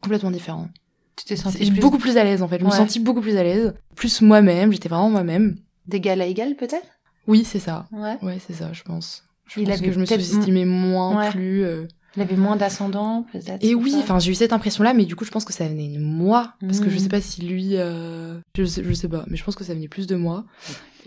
complètement 0.00 0.30
différent. 0.30 0.68
Tu 1.16 1.24
t'es 1.24 1.36
sentie 1.36 1.70
plus 1.70 1.80
beaucoup 1.80 1.98
plus 1.98 2.16
à 2.16 2.24
l'aise 2.24 2.42
en 2.42 2.48
fait. 2.48 2.58
Je 2.58 2.64
me 2.64 2.70
Ouais. 2.70 2.76
sentis 2.76 3.00
beaucoup 3.00 3.20
plus 3.20 3.36
à 3.36 3.42
l'aise, 3.42 3.74
plus 3.96 4.20
moi-même. 4.22 4.72
J'étais 4.72 4.88
vraiment 4.88 5.10
moi-même. 5.10 5.56
d'égal 5.86 6.20
à 6.20 6.26
égal 6.26 6.54
peut-être? 6.56 6.86
Oui, 7.26 7.44
c'est 7.44 7.58
ça. 7.58 7.86
Ouais. 7.92 8.16
Ouais, 8.22 8.38
c'est 8.44 8.52
ça, 8.54 8.72
je 8.72 8.82
pense. 8.82 9.24
Je 9.48 9.60
Il 9.60 9.66
pense 9.66 9.78
avait 9.78 9.86
que 9.86 9.92
je 9.92 9.98
me 10.00 10.06
sous-estimais 10.06 10.64
moins 10.64 11.16
Ouais. 11.18 11.30
plus. 11.30 11.64
euh, 11.64 11.86
Il 12.16 12.22
avait 12.22 12.36
moins 12.36 12.56
d'ascendant 12.56 13.24
peut-être. 13.32 13.62
Et 13.64 13.74
oui, 13.74 13.94
enfin, 13.98 14.18
j'ai 14.18 14.32
eu 14.32 14.34
cette 14.34 14.52
impression-là, 14.52 14.92
mais 14.94 15.04
du 15.06 15.16
coup, 15.16 15.24
je 15.24 15.30
pense 15.30 15.44
que 15.46 15.52
ça 15.52 15.66
venait 15.66 15.88
de 15.88 15.98
moi. 15.98 16.52
Parce 16.60 16.80
que 16.80 16.88
je 16.90 16.94
Mhm. 16.96 17.00
sais 17.00 17.08
pas 17.08 17.20
si 17.20 17.42
lui. 17.42 17.70
euh, 17.76 18.38
Je, 18.56 18.64
sais, 18.64 18.82
je 18.84 18.92
sais 18.92 19.08
pas, 19.08 19.24
mais 19.28 19.36
je 19.36 19.44
pense 19.44 19.54
que 19.56 19.64
ça 19.64 19.72
venait 19.74 19.88
plus 19.88 20.06
de 20.06 20.16
moi. 20.16 20.44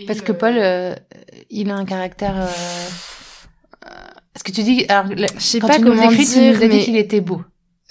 Parce 0.08 0.22
que 0.22 0.32
euh, 0.32 0.36
Paul, 0.36 0.54
euh, 0.58 0.96
il 1.50 1.70
a 1.70 1.76
un 1.76 1.86
caractère. 1.86 2.36
euh, 2.38 2.48
Est-ce 4.36 4.44
que 4.44 4.52
tu 4.52 4.64
dis 4.64 4.86
alors 4.90 5.06
le- 5.14 5.28
Je 5.38 5.40
sais 5.42 5.60
quand 5.60 5.68
pas 5.68 5.76
tu 5.76 5.82
nous 5.82 5.90
comment 5.92 6.10
l'écris, 6.10 6.26
tu 6.26 6.32
dire, 6.34 6.54
nous 6.58 6.64
as 6.64 6.68
dit 6.68 6.76
mais- 6.76 6.84
qu'il 6.84 6.98
était 6.98 7.22
beau. 7.22 7.42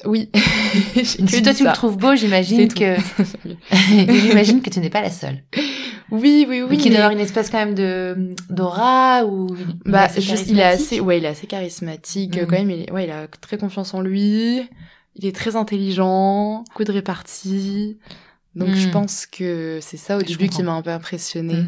Oui. 0.05 0.29
Que 0.95 1.05
Si 1.05 1.43
toi 1.43 1.55
tu 1.55 1.65
le 1.65 1.73
trouves 1.73 1.97
beau, 1.97 2.17
j'imagine 2.17 2.67
que 2.73 2.97
j'imagine 3.71 4.61
que 4.61 4.69
tu 4.71 4.81
n'es 4.81 4.91
pas 4.91 5.01
la 5.03 5.11
seule. 5.11 5.39
Oui, 6.11 6.47
oui, 6.49 6.63
oui. 6.63 6.67
Oui, 6.71 6.77
qu'il 6.79 6.91
mais- 6.93 6.97
doit 6.99 7.07
avoir 7.07 7.13
une 7.13 7.25
espèce 7.25 7.51
quand 7.51 7.59
même 7.59 7.75
de 7.75 8.35
d'aura 8.51 9.25
ou. 9.25 9.55
il 9.57 9.63
est 9.63 9.91
Bah, 9.91 10.09
juste, 10.17 10.47
il 10.49 10.59
est 10.59 10.63
assez, 10.63 11.01
ouais, 11.01 11.19
il 11.19 11.25
est 11.25 11.29
assez 11.29 11.47
charismatique 11.47 12.37
Mhm. 12.37 12.47
quand 12.47 12.57
même. 12.57 12.71
Il, 12.71 12.91
ouais, 12.93 13.05
il 13.05 13.11
a 13.11 13.27
très 13.29 13.59
confiance 13.59 13.95
en 13.95 14.01
lui. 14.01 14.63
Il 15.17 15.27
est 15.27 15.35
très 15.35 15.55
intelligent, 15.57 16.65
beaucoup 16.69 16.85
de 16.85 16.93
répartie. 16.93 17.99
Donc, 18.57 18.75
je 18.75 18.89
pense 18.89 19.27
que 19.27 19.79
c'est 19.81 19.97
ça 19.97 20.17
au 20.17 20.21
Je 20.21 20.27
début 20.27 20.49
qui 20.49 20.63
m'a 20.63 20.73
un 20.73 20.83
peu 20.83 20.91
impressionnée. 20.91 21.67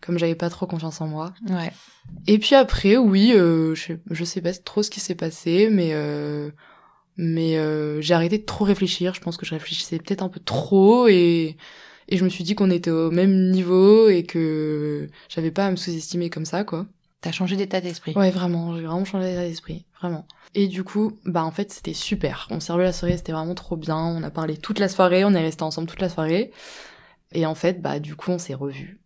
Comme 0.00 0.18
j'avais 0.18 0.34
pas 0.34 0.50
trop 0.50 0.66
confiance 0.66 1.00
en 1.00 1.06
moi. 1.08 1.32
Ouais. 1.48 1.72
Et 2.26 2.38
puis 2.38 2.54
après, 2.54 2.96
oui, 2.98 3.32
euh, 3.34 3.74
je, 3.74 3.94
je 4.10 4.24
sais 4.24 4.40
pas 4.42 4.52
trop 4.52 4.82
ce 4.82 4.90
qui 4.90 5.00
s'est 5.00 5.14
passé, 5.14 5.68
mais 5.72 5.90
euh, 5.92 6.50
mais 7.16 7.56
euh, 7.56 8.00
j'ai 8.02 8.12
arrêté 8.12 8.38
de 8.38 8.44
trop 8.44 8.64
réfléchir. 8.64 9.14
Je 9.14 9.20
pense 9.20 9.36
que 9.36 9.46
je 9.46 9.54
réfléchissais 9.54 9.98
peut-être 9.98 10.22
un 10.22 10.28
peu 10.28 10.40
trop 10.40 11.08
et 11.08 11.56
et 12.08 12.16
je 12.16 12.24
me 12.24 12.28
suis 12.28 12.44
dit 12.44 12.54
qu'on 12.54 12.70
était 12.70 12.90
au 12.90 13.10
même 13.10 13.50
niveau 13.50 14.08
et 14.08 14.24
que 14.24 15.08
j'avais 15.28 15.50
pas 15.50 15.66
à 15.66 15.70
me 15.70 15.76
sous-estimer 15.76 16.30
comme 16.30 16.44
ça, 16.44 16.64
quoi. 16.64 16.86
T'as 17.20 17.32
changé 17.32 17.56
d'état 17.56 17.80
d'esprit. 17.80 18.12
Ouais, 18.14 18.30
vraiment, 18.30 18.76
j'ai 18.76 18.82
vraiment 18.82 19.04
changé 19.04 19.30
d'état 19.30 19.44
d'esprit, 19.44 19.86
vraiment. 19.98 20.26
Et 20.54 20.68
du 20.68 20.84
coup, 20.84 21.18
bah 21.24 21.42
en 21.42 21.50
fait, 21.50 21.72
c'était 21.72 21.94
super. 21.94 22.46
On 22.50 22.60
s'est 22.60 22.72
revu 22.72 22.84
la 22.84 22.92
soirée, 22.92 23.16
c'était 23.16 23.32
vraiment 23.32 23.54
trop 23.54 23.76
bien. 23.76 23.96
On 23.96 24.22
a 24.22 24.30
parlé 24.30 24.56
toute 24.56 24.78
la 24.78 24.88
soirée, 24.88 25.24
on 25.24 25.32
est 25.32 25.40
resté 25.40 25.62
ensemble 25.62 25.88
toute 25.88 26.02
la 26.02 26.08
soirée. 26.08 26.52
Et 27.32 27.46
en 27.46 27.54
fait, 27.54 27.80
bah 27.80 27.98
du 27.98 28.14
coup, 28.14 28.30
on 28.30 28.38
s'est 28.38 28.54
revus. 28.54 29.00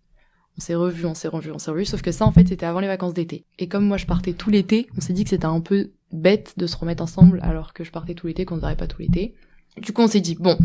On 0.59 0.61
s'est 0.61 0.75
revus, 0.75 1.07
on 1.07 1.14
s'est 1.14 1.28
revus, 1.28 1.52
on 1.52 1.59
s'est 1.59 1.71
revus. 1.71 1.87
Sauf 1.87 2.02
que 2.02 2.11
ça, 2.11 2.26
en 2.26 2.33
fait, 2.33 2.47
c'était 2.49 2.67
avant 2.67 2.81
les 2.81 2.88
vacances 2.88 3.14
d'été. 3.14 3.45
Et 3.61 3.69
comme 3.69 3.87
moi, 3.87 3.97
je 3.97 4.07
partais 4.07 4.33
tout 4.33 4.50
l'été, 4.50 4.88
on 4.97 5.00
s'est 5.00 5.12
dit 5.12 5.23
que 5.23 5.31
c'était 5.31 5.45
un 5.45 5.61
peu 5.61 5.93
bête 6.11 6.55
de 6.57 6.67
se 6.67 6.76
remettre 6.76 7.02
ensemble 7.02 7.38
alors 7.43 7.73
que 7.73 7.85
je 7.85 7.93
partais 7.93 8.14
tout 8.14 8.26
l'été, 8.26 8.45
qu'on 8.45 8.57
ne 8.57 8.61
verrait 8.61 8.76
pas 8.76 8.88
tout 8.88 9.00
l'été. 9.00 9.35
Du 9.76 9.93
coup, 9.93 10.02
on 10.02 10.09
s'est 10.09 10.21
dit, 10.21 10.35
bon, 10.35 10.59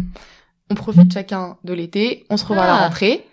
on 0.70 0.76
profite 0.76 1.12
chacun 1.14 1.58
de 1.64 1.74
l'été, 1.74 2.26
on 2.30 2.38
se 2.38 2.46
revoit 2.46 2.64
à 2.64 2.68
la 2.68 2.76
Ah. 2.76 2.84
rentrée 2.88 3.26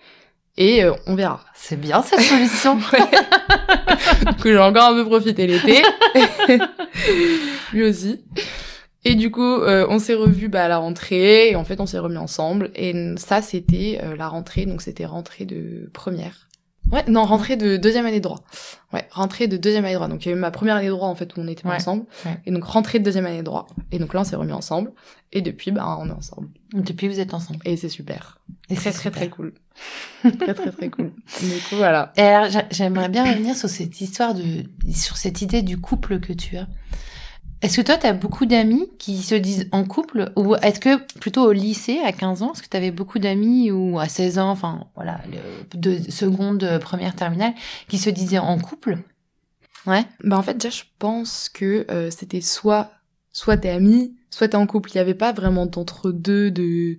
et 0.57 0.85
euh, 0.85 0.93
on 1.07 1.15
verra. 1.15 1.41
C'est 1.55 1.79
bien 1.81 2.03
cette 2.03 2.21
solution. 2.21 2.79
que 4.43 4.53
j'ai 4.53 4.59
encore 4.59 4.91
un 4.91 4.95
peu 4.95 5.05
profité 5.05 5.47
l'été. 5.47 5.83
Lui 7.73 7.85
aussi. 7.85 8.21
Et 9.05 9.15
du 9.15 9.31
coup, 9.31 9.43
euh, 9.43 9.87
on 9.89 9.99
s'est 9.99 10.15
revus 10.15 10.49
bah, 10.49 10.65
à 10.65 10.69
la 10.69 10.77
rentrée, 10.79 11.51
et 11.51 11.57
en 11.57 11.65
fait, 11.65 11.81
on 11.81 11.87
s'est 11.87 11.99
remis 11.99 12.19
ensemble. 12.19 12.71
Et 12.75 13.15
ça, 13.17 13.41
c'était 13.41 13.99
euh, 14.03 14.15
la 14.17 14.29
rentrée, 14.29 14.67
donc 14.67 14.83
c'était 14.83 15.07
rentrée 15.07 15.47
de 15.47 15.89
première. 15.95 16.49
Ouais, 16.93 17.05
non, 17.09 17.25
rentrée 17.25 17.57
de 17.57 17.77
deuxième 17.77 18.07
année 18.07 18.19
de 18.19 18.23
droit. 18.25 18.43
Ouais, 18.93 19.07
rentrée 19.11 19.47
de 19.47 19.57
deuxième 19.57 19.85
année 19.85 19.95
de 19.95 19.99
droit. 19.99 20.09
Donc, 20.09 20.25
il 20.25 20.29
y 20.31 20.33
a 20.33 20.37
eu 20.37 20.39
ma 20.41 20.51
première 20.51 20.77
année 20.77 20.87
de 20.87 20.93
droit, 20.93 21.09
en 21.09 21.15
fait, 21.15 21.37
où 21.37 21.41
on 21.41 21.47
était 21.49 21.63
pas 21.63 21.69
Ouais, 21.71 21.75
ensemble. 21.77 22.05
ouais. 22.27 22.41
Et 22.47 22.51
donc, 22.51 22.65
rentrée 22.65 22.99
de 22.99 23.05
deuxième 23.05 23.27
année 23.27 23.39
de 23.39 23.43
droit. 23.45 23.67
Et 23.93 23.99
donc 23.99 24.13
là, 24.15 24.21
on 24.21 24.25
s'est 24.25 24.37
remis 24.37 24.53
ensemble. 24.53 24.93
Et 25.33 25.41
depuis, 25.43 25.71
bah, 25.71 25.97
on 26.01 26.09
est 26.09 26.13
ensemble. 26.13 26.49
Depuis, 26.75 27.07
vous 27.09 27.21
êtes 27.21 27.33
ensemble. 27.35 27.61
Et 27.65 27.77
c'est 27.77 27.89
super. 27.89 28.39
Et 28.69 28.75
très, 28.75 28.91
c'est 28.93 28.99
très, 28.99 29.11
très 29.11 29.29
cool. 29.29 29.53
très, 30.39 30.55
très, 30.55 30.73
très 30.73 30.91
cool. 30.91 31.13
Du 31.41 31.49
coup, 31.69 31.77
voilà. 31.77 32.13
Et 32.17 32.23
alors, 32.23 32.63
j'aimerais 32.71 33.09
bien 33.09 33.25
revenir 33.31 33.55
sur 33.57 33.69
cette 33.69 34.01
histoire 34.01 34.35
de, 34.35 34.43
sur 34.93 35.17
cette 35.17 35.43
idée 35.43 35.63
du 35.63 35.79
couple 35.81 36.19
que 36.21 36.33
tu 36.33 36.57
as. 36.57 36.67
Est-ce 37.63 37.77
que 37.81 37.87
toi, 37.87 37.99
tu 37.99 38.07
as 38.07 38.15
beaucoup 38.15 38.47
d'amis 38.47 38.89
qui 38.99 39.19
se 39.23 39.35
disent 39.35 39.69
en 39.73 39.85
couple 39.85 40.33
ou 40.37 40.55
est-ce 40.57 40.81
que 40.81 40.97
plutôt 41.19 41.43
au 41.43 41.53
lycée 41.53 41.99
à 42.05 42.13
15 42.13 42.43
ans, 42.43 42.53
est-ce 42.55 42.63
que 42.63 42.69
tu 42.69 42.77
avais 42.77 42.91
beaucoup 42.91 43.19
d'amis 43.19 43.71
ou 43.71 43.99
à 43.99 44.09
16 44.09 44.39
ans, 44.39 44.51
enfin 44.51 44.87
voilà, 44.95 45.21
le- 45.31 45.79
de 45.79 46.11
seconde, 46.11 46.65
euh, 46.65 46.79
première, 46.79 47.15
terminale, 47.15 47.53
qui 47.89 47.99
se 47.99 48.09
disaient 48.09 48.39
en 48.39 48.59
couple? 48.59 48.99
Ouais. 49.87 50.05
Bah 50.25 50.39
en 50.39 50.43
fait 50.43 50.55
déjà 50.55 50.69
je 50.71 50.83
pense 50.99 51.49
que 51.49 51.87
euh, 51.91 52.11
c'était 52.11 52.41
soit 52.43 52.91
soit 53.33 53.57
t'es 53.59 53.71
ami, 53.71 54.15
soit 54.31 54.49
t'es 54.49 54.57
en 54.57 54.67
couple. 54.67 54.91
Il 54.93 54.97
y 54.97 54.99
avait 54.99 55.15
pas 55.15 55.33
vraiment 55.33 55.67
d'entre 55.67 56.11
deux 56.11 56.51
de 56.51 56.99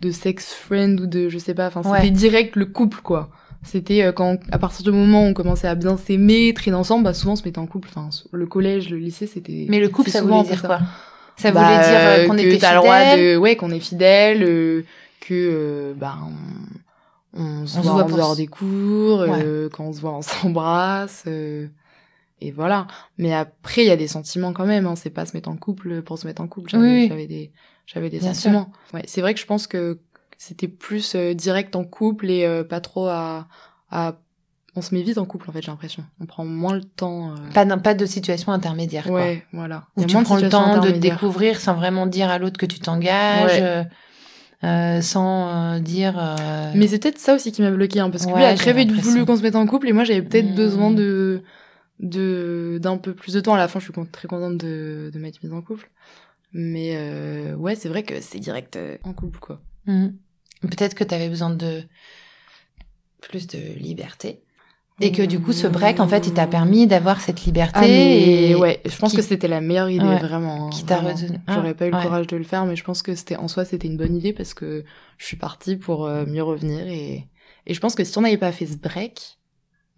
de 0.00 0.10
sex 0.10 0.52
friend 0.52 1.00
ou 1.00 1.06
de 1.06 1.28
je 1.28 1.38
sais 1.38 1.54
pas. 1.54 1.68
Enfin 1.68 1.82
Ouais. 1.90 2.00
c'était 2.00 2.10
direct 2.10 2.56
le 2.56 2.66
couple 2.66 3.00
quoi. 3.02 3.30
C'était 3.64 4.02
euh, 4.02 4.12
quand 4.12 4.38
à 4.50 4.58
partir 4.58 4.82
du 4.84 4.90
moment 4.90 5.22
où 5.24 5.26
on 5.28 5.34
commençait 5.34 5.68
à 5.68 5.74
bien 5.74 5.96
s'aimer, 5.96 6.52
traîner 6.54 6.76
ensemble, 6.76 7.04
bah 7.04 7.14
souvent 7.14 7.32
on 7.34 7.36
se 7.36 7.44
mettait 7.44 7.58
en 7.60 7.66
couple. 7.66 7.88
Enfin 7.94 8.08
le 8.32 8.46
collège, 8.46 8.90
le 8.90 8.96
lycée 8.98 9.26
c'était. 9.26 9.66
Mais 9.68 9.78
le 9.80 9.88
couple, 9.88 10.10
ça 10.10 10.20
souvent 10.20 10.42
voulait 10.42 10.54
dire 10.56 10.62
quoi? 10.62 10.80
Ça 11.36 11.50
Bah, 11.52 11.62
voulait 11.62 11.78
dire 11.88 11.98
euh, 11.98 12.26
qu'on 12.26 12.38
était 12.38 12.58
t'as 12.58 12.74
le 12.74 12.80
droit 12.80 13.16
de 13.16 13.36
ouais 13.36 13.56
qu'on 13.56 13.70
est 13.70 13.80
fidèle, 13.80 14.42
euh, 14.42 14.84
que 15.20 15.32
euh, 15.34 15.94
bah 15.96 16.18
on, 17.34 17.40
on 17.40 17.66
se 17.66 17.78
On 17.78 17.82
voit 17.82 17.92
voit 17.92 18.02
en 18.02 18.06
pour 18.08 18.16
dehors 18.18 18.36
des 18.36 18.46
cours, 18.48 19.20
euh, 19.22 19.68
quand 19.72 19.84
on 19.84 19.92
se 19.92 20.00
voit 20.00 20.12
on 20.16 20.22
s'embrasse. 20.22 21.24
euh, 21.28 21.66
et 22.40 22.50
voilà. 22.50 22.88
Mais 23.18 23.32
après, 23.32 23.82
il 23.84 23.86
y 23.86 23.92
a 23.92 23.96
des 23.96 24.08
sentiments 24.08 24.52
quand 24.52 24.66
même. 24.66 24.86
Hein. 24.86 24.96
C'est 24.96 25.10
pas 25.10 25.24
se 25.24 25.36
mettre 25.36 25.48
en 25.48 25.56
couple 25.56 26.02
pour 26.02 26.18
se 26.18 26.26
mettre 26.26 26.42
en 26.42 26.48
couple. 26.48 26.70
J'avais, 26.70 27.08
Oui, 27.08 27.26
des, 27.28 27.52
j'avais 27.86 28.10
des 28.10 28.18
Bien 28.18 28.34
sentiments. 28.34 28.72
Ouais, 28.92 29.02
c'est 29.06 29.20
vrai 29.20 29.32
que 29.32 29.38
je 29.40 29.46
pense 29.46 29.68
que 29.68 29.98
c'était 30.44 30.66
plus 30.66 31.14
euh, 31.14 31.34
direct 31.34 31.76
en 31.76 31.84
couple 31.84 32.28
et 32.28 32.44
euh, 32.44 32.64
pas 32.64 32.80
trop 32.80 33.06
à, 33.06 33.46
à. 33.90 34.16
On 34.74 34.80
se 34.82 34.92
met 34.94 35.02
vite 35.02 35.18
en 35.18 35.24
couple 35.24 35.48
en 35.48 35.52
fait. 35.52 35.62
J'ai 35.62 35.70
l'impression. 35.70 36.02
On 36.20 36.26
prend 36.26 36.44
moins 36.44 36.74
le 36.74 36.82
temps. 36.82 37.30
euh, 37.30 37.34
Pas, 37.54 37.64
pas 37.76 37.94
de 37.94 38.06
situation 38.06 38.50
intermédiaire. 38.52 39.04
quoi. 39.04 39.14
Ouais, 39.20 39.44
voilà. 39.52 39.84
Où 39.96 40.02
a 40.02 40.06
tu 40.06 40.16
prends 40.22 40.36
le 40.36 40.48
temps 40.48 40.80
de 40.80 40.90
te 40.90 40.96
découvrir 40.98 41.60
sans 41.60 41.74
vraiment 41.74 42.06
dire 42.06 42.28
à 42.28 42.38
l'autre 42.38 42.58
que 42.58 42.66
tu 42.66 42.80
t'engages, 42.80 43.58
Ouais. 43.60 43.62
euh, 43.62 43.84
euh, 44.64 45.00
sans 45.00 45.74
euh, 45.76 45.78
dire. 45.78 46.14
Mais 46.74 46.88
c'est 46.88 46.98
peut-être 46.98 47.18
ça 47.18 47.34
aussi 47.36 47.52
qui 47.52 47.62
m'a 47.62 47.70
bloqué, 47.70 48.00
hein, 48.00 48.10
parce 48.10 48.24
que 48.26 48.30
lui 48.30 48.38
Ouais, 48.38 48.44
a 48.46 48.50
j'ai 48.56 48.62
très 48.62 48.72
vite 48.72 48.90
voulu 48.92 49.24
qu'on 49.24 49.36
se 49.36 49.42
mette 49.42 49.54
en 49.56 49.66
couple 49.66 49.88
et 49.88 49.92
moi 49.92 50.02
j'avais 50.04 50.22
peut-être 50.22 50.50
Hmm. 50.50 50.54
besoin 50.56 50.90
de 50.90 51.42
de 52.00 52.78
d'un 52.82 52.96
peu 52.96 53.14
plus 53.14 53.34
de 53.34 53.40
temps. 53.40 53.54
À 53.54 53.58
la 53.58 53.68
fin, 53.68 53.78
je 53.78 53.84
suis 53.84 53.92
très 54.10 54.26
contente 54.26 54.56
de 54.56 55.10
de 55.12 55.18
m'être 55.20 55.40
mise 55.44 55.52
en 55.52 55.62
couple. 55.62 55.88
Mais 56.52 56.94
euh, 56.96 57.54
ouais, 57.54 57.74
c'est 57.76 57.88
vrai 57.88 58.02
que 58.02 58.20
c'est 58.20 58.38
direct 58.40 58.78
en 59.04 59.12
couple 59.12 59.38
quoi. 59.38 59.60
Mhm. 59.86 60.14
Peut-être 60.62 60.94
que 60.94 61.04
tu 61.04 61.14
avais 61.14 61.28
besoin 61.28 61.50
de 61.50 61.82
plus 63.20 63.46
de 63.46 63.58
liberté. 63.78 64.40
Et 65.00 65.10
que 65.10 65.22
du 65.22 65.40
coup, 65.40 65.52
ce 65.52 65.66
break, 65.66 65.98
en 65.98 66.06
fait, 66.06 66.28
il 66.28 66.34
t'a 66.34 66.46
permis 66.46 66.86
d'avoir 66.86 67.20
cette 67.20 67.44
liberté. 67.44 67.72
Ah 67.74 67.80
mais 67.88 68.50
et... 68.50 68.54
ouais, 68.54 68.80
je 68.86 68.96
pense 68.98 69.10
qui- 69.10 69.16
que 69.16 69.22
c'était 69.22 69.48
la 69.48 69.60
meilleure 69.60 69.90
idée 69.90 70.04
Ouais. 70.06 70.18
vraiment. 70.20 70.66
hein, 70.66 70.70
Qui 70.70 70.84
t'a 70.84 71.00
redonné- 71.00 71.40
J'aurais 71.48 71.70
Ah, 71.70 71.74
pas 71.74 71.86
eu 71.88 71.90
le 71.90 71.96
ouais. 71.96 72.02
courage 72.02 72.26
de 72.28 72.36
le 72.36 72.44
faire, 72.44 72.66
mais 72.66 72.76
je 72.76 72.84
pense 72.84 73.02
que 73.02 73.14
c'était 73.16 73.34
en 73.36 73.48
soi 73.48 73.64
c'était 73.64 73.88
une 73.88 73.96
bonne 73.96 74.14
idée 74.14 74.32
parce 74.32 74.54
que 74.54 74.84
je 75.18 75.26
suis 75.26 75.36
partie 75.36 75.76
pour 75.76 76.06
euh, 76.06 76.24
mieux 76.26 76.42
revenir 76.42 76.86
et 76.86 77.26
et 77.66 77.74
je 77.74 77.80
pense 77.80 77.94
que 77.96 78.04
si 78.04 78.16
on 78.18 78.20
n'avait 78.20 78.36
pas 78.38 78.52
fait 78.52 78.66
ce 78.66 78.76
break, 78.76 79.38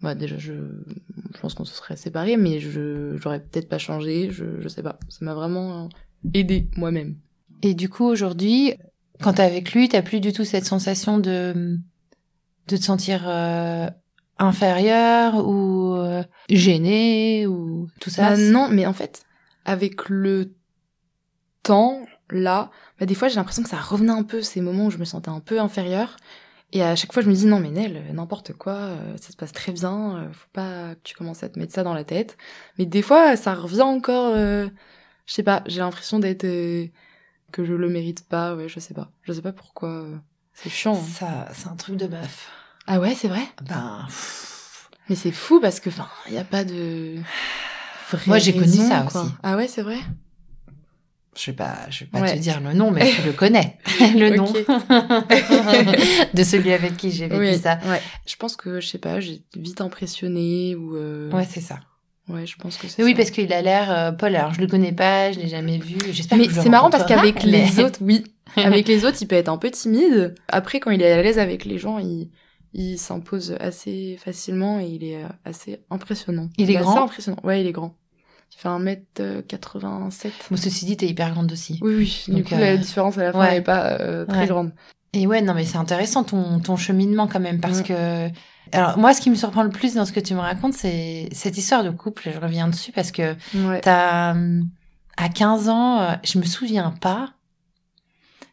bah 0.01 0.15
déjà 0.15 0.37
je 0.39 0.53
je 0.53 1.39
pense 1.39 1.53
qu'on 1.53 1.65
se 1.65 1.75
serait 1.75 1.97
séparés, 1.97 2.37
mais 2.37 2.59
je 2.59 3.15
j'aurais 3.17 3.41
peut-être 3.41 3.69
pas 3.69 3.77
changé, 3.77 4.29
je 4.31 4.59
je 4.59 4.67
sais 4.69 4.81
pas. 4.81 4.97
Ça 5.09 5.23
m'a 5.25 5.35
vraiment 5.35 5.89
aidé 6.33 6.67
moi-même. 6.77 7.17
Et 7.61 7.73
du 7.75 7.89
coup, 7.89 8.05
aujourd'hui, 8.05 8.73
quand 9.21 9.33
t'es 9.33 9.43
avec 9.43 9.73
lui, 9.73 9.89
t'as 9.89 10.01
plus 10.01 10.19
du 10.19 10.33
tout 10.33 10.45
cette 10.45 10.65
sensation 10.65 11.17
de, 11.17 11.77
de 12.67 12.77
te 12.77 12.81
sentir 12.81 13.23
euh, 13.27 13.89
inférieur 14.37 15.47
ou 15.47 15.95
euh, 15.95 16.23
gêné 16.49 17.47
ou 17.47 17.87
tout 17.99 18.09
ça. 18.09 18.31
Bah, 18.31 18.37
non, 18.37 18.67
mais 18.69 18.85
en 18.85 18.93
fait, 18.93 19.23
avec 19.65 20.09
le 20.09 20.53
temps, 21.63 22.05
là, 22.29 22.71
bah, 22.99 23.05
des 23.05 23.15
fois 23.15 23.27
j'ai 23.27 23.35
l'impression 23.35 23.63
que 23.63 23.69
ça 23.69 23.77
revenait 23.77 24.11
un 24.11 24.23
peu 24.23 24.41
ces 24.41 24.61
moments 24.61 24.87
où 24.87 24.91
je 24.91 24.97
me 24.97 25.05
sentais 25.05 25.29
un 25.29 25.39
peu 25.39 25.59
inférieure. 25.59 26.17
Et 26.71 26.81
à 26.83 26.95
chaque 26.95 27.13
fois 27.13 27.21
je 27.23 27.29
me 27.29 27.33
dis 27.33 27.45
non 27.45 27.59
mais 27.59 27.69
Nel, 27.69 28.03
n'importe 28.13 28.53
quoi, 28.53 28.73
euh, 28.73 29.17
ça 29.17 29.31
se 29.31 29.37
passe 29.37 29.51
très 29.51 29.71
bien, 29.71 30.17
euh, 30.17 30.31
faut 30.33 30.49
pas 30.51 30.95
que 30.95 30.99
tu 31.03 31.15
commences 31.15 31.43
à 31.43 31.49
te 31.49 31.57
mettre 31.57 31.73
ça 31.73 31.83
dans 31.83 31.93
la 31.93 32.03
tête. 32.03 32.37
Mais 32.77 32.85
des 32.85 33.01
fois 33.01 33.37
ça 33.37 33.53
revient 33.53 33.81
encore, 33.81 34.33
euh, 34.35 34.67
je 35.25 35.33
sais 35.33 35.43
pas, 35.43 35.63
j'ai 35.67 35.79
l'impression 35.79 36.19
d'être 36.19 36.43
euh, 36.43 36.87
que 37.55 37.65
je 37.65 37.73
le 37.73 37.87
mérite 37.89 38.27
pas, 38.27 38.55
ouais 38.55 38.67
je 38.67 38.79
sais 38.79 38.93
pas, 38.93 39.09
je 39.23 39.31
sais 39.33 39.41
pas 39.41 39.53
pourquoi. 39.53 39.89
euh, 39.89 40.17
c'est 40.53 40.69
chiant. 40.69 40.95
hein. 40.95 41.01
Ça, 41.13 41.47
c'est 41.53 41.67
un 41.67 41.75
truc 41.75 41.95
de 41.97 42.07
meuf. 42.07 42.49
Ah 42.87 42.99
ouais 42.99 43.15
c'est 43.15 43.27
vrai? 43.29 43.43
Ben, 43.67 44.03
pff, 44.07 44.89
Mais 45.09 45.15
c'est 45.15 45.31
fou 45.31 45.59
parce 45.61 45.79
que 45.79 45.89
enfin 45.89 46.07
il 46.27 46.33
y 46.33 46.37
a 46.37 46.43
pas 46.43 46.63
de. 46.65 47.15
vraie 48.11 48.23
Moi, 48.27 48.37
j'ai 48.39 48.55
connu 48.55 48.77
ça 48.77 49.05
quoi. 49.09 49.23
aussi. 49.23 49.31
Ah 49.43 49.55
ouais 49.55 49.67
c'est 49.67 49.81
vrai? 49.83 49.97
je 51.37 51.51
vais 51.51 51.55
pas, 51.57 51.89
je 51.89 52.05
vais 52.05 52.09
pas 52.09 52.21
Ouais. 52.21 52.33
te 52.33 52.39
dire 52.39 52.61
le 52.61 52.71
nom, 52.73 52.91
mais 52.91 53.09
tu 53.11 53.21
le 53.21 53.33
connais, 53.33 53.77
le 53.99 54.37
nom 54.37 54.45
de 56.33 56.43
celui 56.43 56.71
avec 56.71 56.95
qui 56.95 57.11
j'ai 57.11 57.27
vécu 57.27 57.39
Oui, 57.41 57.57
ça. 57.57 57.77
ouais. 57.85 58.01
Je 58.25 58.35
pense 58.37 58.55
que, 58.55 58.79
je 58.79 58.87
sais 58.87 58.99
pas, 58.99 59.19
j'ai 59.19 59.43
vite 59.55 59.81
impressionné 59.81 60.75
ou. 60.75 60.95
euh, 60.95 61.29
Ouais, 61.31 61.45
c'est 61.45 61.59
ça. 61.61 61.79
Ouais, 62.29 62.45
je 62.45 62.55
pense 62.57 62.77
que 62.77 62.87
c'est 62.87 63.03
oui, 63.03 63.11
ça. 63.11 63.17
parce 63.17 63.31
qu'il 63.31 63.51
a 63.53 63.61
l'air, 63.61 63.91
euh, 63.91 64.11
Paul, 64.11 64.35
alors 64.35 64.53
je 64.53 64.61
le 64.61 64.67
connais 64.67 64.91
pas, 64.91 65.31
je 65.31 65.39
l'ai 65.39 65.47
jamais 65.47 65.77
vu. 65.77 65.97
J'espère 66.11 66.37
Mais 66.37 66.49
c'est 66.49 66.69
marrant 66.69 66.89
parce 66.89 67.05
qu'avec 67.05 67.43
les 67.43 67.79
autres, 67.83 67.99
oui. 68.01 68.23
Avec 68.57 68.87
les 68.87 69.05
autres, 69.05 69.17
il 69.21 69.27
peut 69.27 69.35
être 69.35 69.49
un 69.49 69.57
peu 69.57 69.69
timide. 69.71 70.35
Après, 70.47 70.79
quand 70.79 70.91
il 70.91 71.01
est 71.01 71.11
à 71.11 71.21
l'aise 71.21 71.39
avec 71.39 71.65
les 71.65 71.77
gens, 71.77 71.97
il, 71.99 72.29
il 72.73 72.97
s'impose 72.97 73.55
assez 73.59 74.17
facilement 74.23 74.79
et 74.79 74.85
il 74.87 75.03
est 75.03 75.23
euh, 75.23 75.27
assez 75.43 75.81
impressionnant. 75.89 76.49
Il 76.57 76.71
est 76.71 76.75
assez 76.77 76.85
grand 76.85 77.03
impressionnant. 77.03 77.37
Ouais, 77.43 77.61
il 77.61 77.67
est 77.67 77.71
grand. 77.73 77.95
Il 78.53 78.57
fait 78.59 78.69
1m87. 78.69 80.29
Bon, 80.49 80.55
ceci 80.57 80.85
dit, 80.85 80.95
t'es 80.97 81.07
hyper 81.07 81.31
grande 81.33 81.51
aussi. 81.51 81.79
Oui, 81.81 81.95
oui. 81.95 82.23
Du 82.27 82.33
Donc, 82.41 82.49
coup, 82.49 82.55
euh, 82.55 82.59
la 82.59 82.77
différence 82.77 83.17
à 83.17 83.23
la 83.23 83.31
fin 83.33 83.39
ouais. 83.39 83.51
n'est 83.55 83.61
pas 83.61 83.97
euh, 83.99 84.25
très 84.25 84.41
Ouais. 84.41 84.47
grande. 84.47 84.71
Et 85.13 85.27
ouais, 85.27 85.41
non, 85.41 85.53
mais 85.53 85.65
c'est 85.65 85.77
intéressant 85.77 86.23
ton, 86.23 86.59
ton 86.59 86.75
cheminement 86.77 87.27
quand 87.27 87.39
même, 87.39 87.59
parce 87.59 87.81
que... 87.81 88.29
Alors, 88.71 88.97
moi, 88.97 89.13
ce 89.13 89.21
qui 89.21 89.29
me 89.29 89.35
surprend 89.35 89.63
le 89.63 89.69
plus 89.69 89.93
dans 89.95 90.05
ce 90.05 90.11
que 90.11 90.19
tu 90.19 90.33
me 90.33 90.39
racontes, 90.39 90.73
c'est 90.73 91.29
cette 91.31 91.57
histoire 91.57 91.83
de 91.83 91.89
couple. 91.91 92.29
Je 92.33 92.39
reviens 92.39 92.67
dessus 92.67 92.91
parce 92.91 93.11
que 93.11 93.35
Ouais. 93.53 93.81
t'as... 93.81 94.31
hum, 94.31 94.67
À 95.17 95.29
15 95.29 95.69
ans, 95.69 96.01
euh, 96.01 96.13
je 96.23 96.39
me 96.39 96.43
souviens 96.43 96.93
pas 96.99 97.31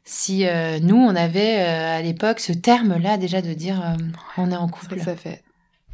si 0.05 0.47
euh, 0.47 0.79
nous, 0.81 0.97
on 0.97 1.15
avait 1.15 1.61
euh, 1.61 1.99
à 1.99 2.03
l'époque 2.03 2.41
ce 2.41 2.53
terme-là 2.53 3.17
déjà 3.19 3.41
de 3.43 3.53
dire 3.55 3.81
euh, 3.85 3.97
on 4.37 4.51
est 4.51 4.57
en 4.57 4.69
couple. 4.69 4.99
ça 5.01 5.17
fait 5.17 5.43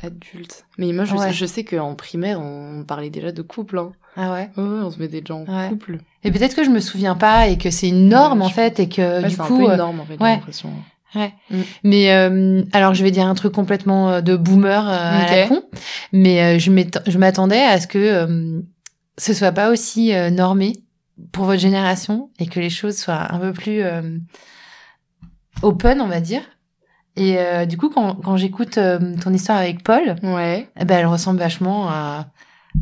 adulte. 0.03 0.65
Mais 0.79 0.93
moi, 0.93 1.05
je, 1.05 1.15
Ouais. 1.15 1.29
sais, 1.29 1.33
je 1.33 1.47
sais 1.47 1.65
qu'en 1.65 1.95
primaire, 1.95 2.41
on 2.41 2.85
parlait 2.87 3.11
déjà 3.11 3.33
de 3.33 3.43
couple. 3.43 3.79
Hein. 3.79 3.93
Ah 4.17 4.33
ouais? 4.33 4.51
On 4.57 4.91
se 4.91 4.99
met 4.99 5.09
des 5.09 5.23
gens 5.27 5.45
en 5.47 5.59
Ouais. 5.63 5.69
couple. 5.69 5.99
Et 6.25 6.31
peut-être 6.33 6.55
que 6.57 6.65
je 6.65 6.71
me 6.71 6.81
souviens 6.81 7.15
pas 7.17 7.49
et 7.49 7.59
que 7.59 7.71
c'est 7.71 7.89
une 7.89 8.09
norme 8.09 8.41
Ouais, 8.41 8.47
en 8.47 8.51
fait 8.51 8.81
et 8.81 8.89
que 8.89 9.23
du 9.25 9.31
c'est 9.35 9.41
un 9.41 9.47
coup... 9.47 9.59
peu 9.59 9.65
euh, 9.69 9.71
une 9.73 9.77
norme, 9.77 10.01
en 10.01 10.05
fait, 10.05 10.17
j'ai 10.19 10.25
l'impression. 10.25 10.71
Ouais. 11.15 11.33
Mm. 11.51 11.61
Mais 11.85 12.13
euh, 12.13 12.63
alors 12.73 12.93
je 12.95 13.03
vais 13.03 13.11
dire 13.11 13.27
un 13.27 13.35
truc 13.35 13.53
complètement 13.53 14.11
euh, 14.11 14.21
de 14.21 14.37
boomer 14.37 14.87
euh, 14.89 14.93
à 14.93 15.37
la 15.37 15.47
con, 15.49 15.63
mais 16.13 16.43
euh, 16.43 16.59
je 16.59 16.71
je 17.07 17.19
m'attendais 17.19 17.63
à 17.63 17.81
ce 17.81 17.87
que 17.87 17.99
euh, 17.99 18.61
ce 19.17 19.33
soit 19.33 19.53
pas 19.53 19.71
aussi 19.71 20.15
euh, 20.15 20.29
normé 20.31 20.75
pour 21.33 21.45
votre 21.47 21.61
génération 21.61 22.31
et 22.39 22.47
que 22.47 22.61
les 22.61 22.71
choses 22.71 22.97
soient 22.99 23.33
un 23.33 23.39
peu 23.39 23.53
plus 23.53 23.83
euh, 23.83 24.19
open, 25.63 26.01
on 26.01 26.07
va 26.09 26.21
dire. 26.21 26.43
Et 27.17 27.39
euh, 27.39 27.67
du 27.67 27.77
coup, 27.77 27.89
quand, 27.91 28.15
quand 28.15 28.37
j'écoute 28.37 28.79
ton 29.23 29.33
histoire 29.33 29.59
avec 29.59 29.83
Paul, 29.83 30.15
Ouais. 30.23 30.69
eh 30.79 30.85
ben, 30.85 30.99
elle 30.99 31.07
ressemble 31.07 31.41
vachement 31.41 31.89
à, 31.89 32.27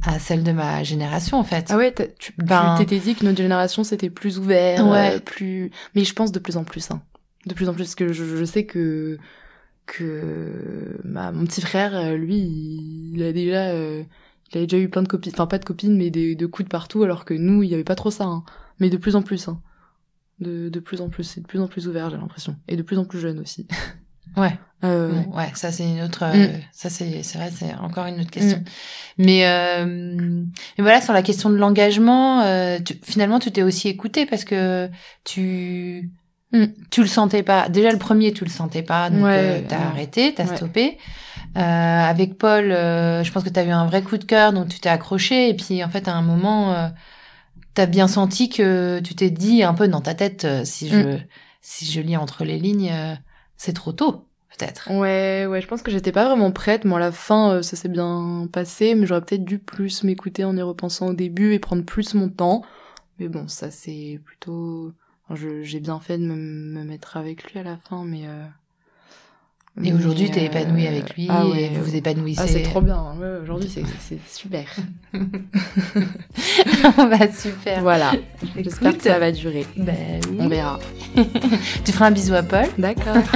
à 0.05 0.19
celle 0.19 0.43
de 0.43 0.53
ma 0.53 0.83
génération 0.83 1.39
en 1.39 1.45
fait. 1.45 1.69
Ah 1.71 1.77
ouais, 1.79 1.95
tu 2.19 2.35
Ben- 2.37 2.75
t'étais 2.77 2.99
dit 2.99 3.15
que 3.15 3.25
notre 3.25 3.39
génération 3.39 3.83
c'était 3.83 4.11
plus 4.11 4.39
ouvert, 4.39 4.87
Ouais. 4.87 5.15
euh, 5.15 5.19
plus. 5.21 5.71
Mais 5.95 6.05
je 6.05 6.12
pense 6.12 6.33
de 6.33 6.39
plus 6.39 6.57
en 6.59 6.65
plus, 6.65 6.91
hein. 6.91 7.01
De 7.47 7.55
plus 7.55 7.69
en 7.69 7.75
plus, 7.75 7.85
parce 7.85 7.95
que 7.95 8.13
je, 8.13 8.25
je 8.37 8.45
sais 8.45 8.65
que 8.67 9.19
que 9.87 10.99
bah, 11.05 11.31
mon 11.33 11.45
petit 11.45 11.61
frère, 11.61 11.95
euh, 11.97 12.17
lui, 12.17 12.37
il, 12.39 13.13
il 13.17 13.23
a 13.23 13.33
déjà, 13.33 13.69
euh, 13.69 14.03
il 14.53 14.59
a 14.59 14.61
déjà 14.63 14.79
eu 14.79 14.89
plein 14.89 15.03
de 15.03 15.09
copines, 15.09 15.33
enfin 15.33 15.47
pas 15.47 15.59
de 15.59 15.65
copines, 15.65 15.97
mais 15.97 16.11
des, 16.11 16.35
de 16.35 16.47
coups 16.47 16.65
de 16.65 16.71
partout, 16.71 17.03
alors 17.05 17.25
que 17.25 17.35
nous, 17.35 17.63
il 17.63 17.71
y 17.71 17.75
avait 17.75 17.85
pas 17.85 17.95
trop 17.95 18.11
ça. 18.11 18.25
Hein. 18.25 18.45
Mais 18.81 18.91
de 18.91 18.97
plus 18.97 19.15
en 19.17 19.23
plus, 19.23 19.49
hein. 19.49 19.61
De, 20.41 20.69
de 20.69 20.81
plus 20.81 21.01
en 21.01 21.09
plus, 21.09 21.25
c'est 21.25 21.41
de 21.41 21.47
plus 21.47 21.61
en 21.61 21.67
plus 21.69 21.89
ouvert, 21.89 22.11
j'ai 22.11 22.17
l'impression, 22.19 22.57
et 22.69 22.77
de 22.77 22.83
plus 22.83 22.99
en 22.99 23.05
plus 23.05 23.21
jeune 23.21 23.39
aussi. 23.39 23.67
Ouais. 24.37 24.59
Euh, 24.85 25.23
Bon, 25.23 25.37
ouais, 25.39 25.51
ça 25.55 25.73
c'est 25.73 25.89
une 25.89 26.03
autre, 26.03 26.23
euh, 26.25 26.49
Mm. 26.49 26.61
ça 26.73 26.91
c'est, 26.91 27.23
c'est 27.23 27.39
vrai, 27.39 27.51
c'est 27.51 27.73
encore 27.77 28.05
une 28.05 28.21
autre 28.21 28.31
question. 28.31 28.63
Mais, 29.17 29.47
euh, 29.49 29.87
mais 29.87 30.83
voilà, 30.83 31.01
sur 31.01 31.15
la 31.15 31.23
question 31.23 31.49
de 31.49 31.55
l'engagement, 31.57 32.43
euh, 32.43 32.79
tu- 32.85 32.99
finalement, 33.03 33.39
tu 33.39 33.51
t'es 33.51 33.63
aussi 33.63 33.89
écouté 33.89 34.27
parce 34.27 34.45
que 34.45 34.91
tu, 35.25 36.11
Mm. 36.62 36.73
tu 36.90 37.01
le 37.03 37.07
sentais 37.09 37.42
pas. 37.42 37.69
Déjà 37.69 37.90
le 37.90 37.99
premier, 37.99 38.33
tu 38.33 38.45
le 38.45 38.51
sentais 38.51 38.83
pas, 38.83 39.11
donc 39.11 39.25
Ouais, 39.25 39.37
euh, 39.37 39.61
t'as 39.69 39.81
arrêté, 39.88 40.33
t'as 40.35 40.47
Ouais. 40.47 40.57
stoppé. 40.57 40.99
Euh, 41.57 41.61
avec 41.61 42.37
Paul, 42.37 42.71
euh, 42.71 43.23
je 43.25 43.33
pense 43.33 43.42
que 43.42 43.49
t'as 43.49 43.64
eu 43.64 43.71
un 43.71 43.87
vrai 43.87 44.03
coup 44.03 44.19
de 44.19 44.25
cœur, 44.25 44.53
donc 44.53 44.69
tu 44.69 44.79
t'es 44.81 44.88
accroché. 44.88 45.49
Et 45.49 45.55
puis 45.55 45.83
en 45.83 45.88
fait, 45.88 46.07
à 46.09 46.14
un 46.14 46.23
moment, 46.23 46.73
euh, 46.75 46.88
t'as 47.75 47.87
bien 47.87 48.09
senti 48.09 48.49
que 48.49 49.01
tu 49.01 49.14
t'es 49.14 49.31
dit 49.31 49.62
un 49.62 49.75
peu 49.75 49.88
dans 49.88 50.01
ta 50.01 50.14
tête, 50.14 50.47
si 50.64 50.88
je, 50.88 51.19
si 51.62 51.87
je 51.87 52.01
lis 52.01 52.16
entre 52.16 52.45
les 52.45 52.59
lignes, 52.59 52.90
euh, 52.92 53.14
c'est 53.57 53.73
trop 53.73 53.92
tôt, 53.92 54.27
peut-être. 54.57 54.90
Ouais, 54.90 55.47
ouais, 55.47 55.61
je 55.62 55.66
pense 55.66 55.83
que 55.83 55.90
j'étais 55.90 56.12
pas 56.12 56.27
vraiment 56.27 56.51
prête. 56.53 56.85
Moi, 56.85 56.99
à 56.99 57.01
la 57.01 57.12
fin, 57.12 57.62
ça 57.62 57.75
s'est 57.77 57.88
bien 57.88 58.49
passé, 58.53 58.95
mais 58.95 59.07
j'aurais 59.07 59.23
peut-être 59.23 59.45
dû 59.45 59.59
plus 59.59 60.05
m'écouter 60.05 60.45
en 60.45 60.57
y 60.57 60.62
repensant 60.62 61.09
au 61.09 61.14
début 61.14 61.55
et 61.55 61.59
prendre 61.59 61.85
plus 61.85 62.12
mon 62.14 62.29
temps. 62.29 62.62
Mais 63.19 63.29
bon, 63.29 63.49
ça 63.49 63.71
c'est 63.71 64.21
plutôt. 64.27 64.92
J'ai 65.35 65.81
bien 65.81 65.99
fait 66.01 66.19
de 66.19 66.25
me, 66.25 66.35
me 66.37 66.85
mettre 66.85 67.17
avec 67.17 67.51
lui 67.53 67.59
à 67.59 67.62
la 67.65 67.77
fin, 67.77 68.05
mais. 68.05 68.23
euh, 68.27 68.45
Et 69.83 69.93
aujourd'hui, 69.93 70.31
t'es 70.31 70.43
euh, 70.43 70.45
épanouie 70.45 70.87
avec 70.87 71.15
lui 71.17 71.27
ah 71.29 71.43
et 71.45 71.51
ouais, 71.51 71.71
vous 71.75 71.85
vous 71.85 71.97
épanouissez. 71.97 72.41
Ah, 72.43 72.47
c'est 72.47 72.62
trop 72.62 72.81
bien. 72.81 72.97
hein. 72.97 73.17
Ouais, 73.19 73.41
aujourd'hui, 73.43 73.69
c'est 73.69 74.19
super. 74.29 74.65
bah 76.97 77.31
super. 77.33 77.81
voilà. 77.83 78.12
J'espère 78.57 78.97
que 78.97 79.03
ça 79.03 79.19
va 79.19 79.33
durer. 79.33 79.67
Ben 79.77 80.21
oui. 80.31 80.37
On 80.41 80.49
verra. 80.49 80.79
Tu 81.85 81.93
feras 81.93 82.07
un 82.07 82.11
bisou 82.12 82.35
à 82.35 82.43
Paul. 82.43 82.67
D'accord. 82.79 83.17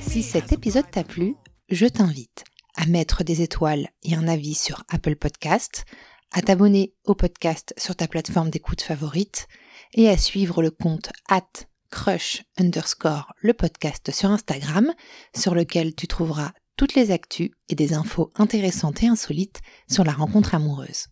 Si 0.00 0.22
cet 0.22 0.52
épisode 0.52 0.84
t'a 0.90 1.04
plu, 1.04 1.34
je 1.68 1.86
t'invite 1.86 2.44
à 2.76 2.86
mettre 2.86 3.24
des 3.24 3.42
étoiles 3.42 3.88
et 4.04 4.14
un 4.14 4.28
avis 4.28 4.54
sur 4.54 4.84
Apple 4.88 5.16
Podcast, 5.16 5.84
à 6.32 6.42
t'abonner 6.42 6.94
au 7.04 7.14
podcast 7.14 7.74
sur 7.76 7.96
ta 7.96 8.06
plateforme 8.06 8.50
d'écoute 8.50 8.82
favorite 8.82 9.48
et 9.94 10.08
à 10.08 10.16
suivre 10.16 10.62
le 10.62 10.70
compte 10.70 11.10
at 11.28 11.66
crush 11.90 12.44
underscore 12.58 13.32
le 13.40 13.52
podcast 13.52 14.12
sur 14.12 14.30
Instagram 14.30 14.92
sur 15.34 15.54
lequel 15.54 15.94
tu 15.94 16.06
trouveras 16.06 16.52
toutes 16.76 16.94
les 16.94 17.10
actus 17.10 17.50
et 17.68 17.74
des 17.74 17.94
infos 17.94 18.30
intéressantes 18.36 19.02
et 19.02 19.08
insolites 19.08 19.60
sur 19.88 20.04
la 20.04 20.12
rencontre 20.12 20.54
amoureuse. 20.54 21.06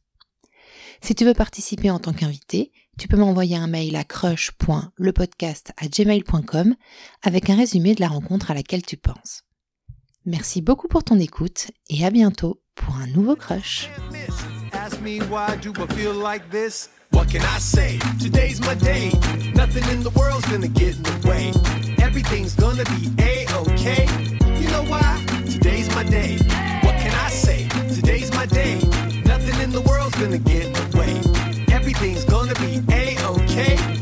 Si 1.00 1.14
tu 1.14 1.24
veux 1.24 1.32
participer 1.34 1.90
en 1.90 1.98
tant 1.98 2.12
qu'invité, 2.12 2.70
tu 2.98 3.08
peux 3.08 3.16
m'envoyer 3.16 3.56
un 3.56 3.66
mail 3.66 3.96
à 3.96 4.04
crush.lepodcast@gmail.com 4.04 6.76
avec 7.22 7.50
un 7.50 7.56
résumé 7.56 7.94
de 7.94 8.00
la 8.00 8.08
rencontre 8.08 8.50
à 8.50 8.54
laquelle 8.54 8.84
tu 8.84 8.96
penses. 8.96 9.44
Merci 10.26 10.62
beaucoup 10.62 10.88
pour 10.88 11.04
ton 11.04 11.18
écoute 11.20 11.70
et 11.90 12.04
à 12.04 12.10
bientôt 12.10 12.58
pour 12.74 12.96
un 12.96 13.06
nouveau 13.08 13.36
crush. 13.36 13.90
Ask 14.72 14.98
me 15.02 15.20
why 15.28 15.54
do 15.60 15.70
I 15.72 15.86
feel 15.94 16.14
like 16.14 16.48
this? 16.50 16.88
What 17.12 17.28
can 17.28 17.42
I 17.42 17.58
say? 17.58 17.98
Today's 18.18 18.58
my 18.60 18.74
day. 18.74 19.12
Nothing 19.54 19.84
in 19.92 20.02
the 20.02 20.10
world's 20.16 20.46
gonna 20.50 20.68
get 20.68 20.96
in 20.96 21.02
the 21.02 21.28
way. 21.28 21.52
Everything's 22.02 22.54
gonna 22.54 22.84
be 22.84 23.12
a-okay. 23.20 24.06
You 24.58 24.68
know 24.70 24.84
why? 24.88 25.22
Today's 25.44 25.94
my 25.94 26.04
day. 26.04 26.38
What 26.82 26.96
can 26.96 27.12
I 27.14 27.28
say? 27.28 27.68
Today's 27.94 28.32
my 28.32 28.46
day. 28.46 28.80
Nothing 29.26 29.60
in 29.60 29.72
the 29.72 29.82
world's 29.82 30.16
gonna 30.16 30.38
get 30.38 30.64
in 30.64 30.72
the 30.72 30.96
way. 30.98 31.20
Everything's 31.70 32.24
gonna 32.24 32.54
be 32.54 32.82
a-okay. 32.90 33.93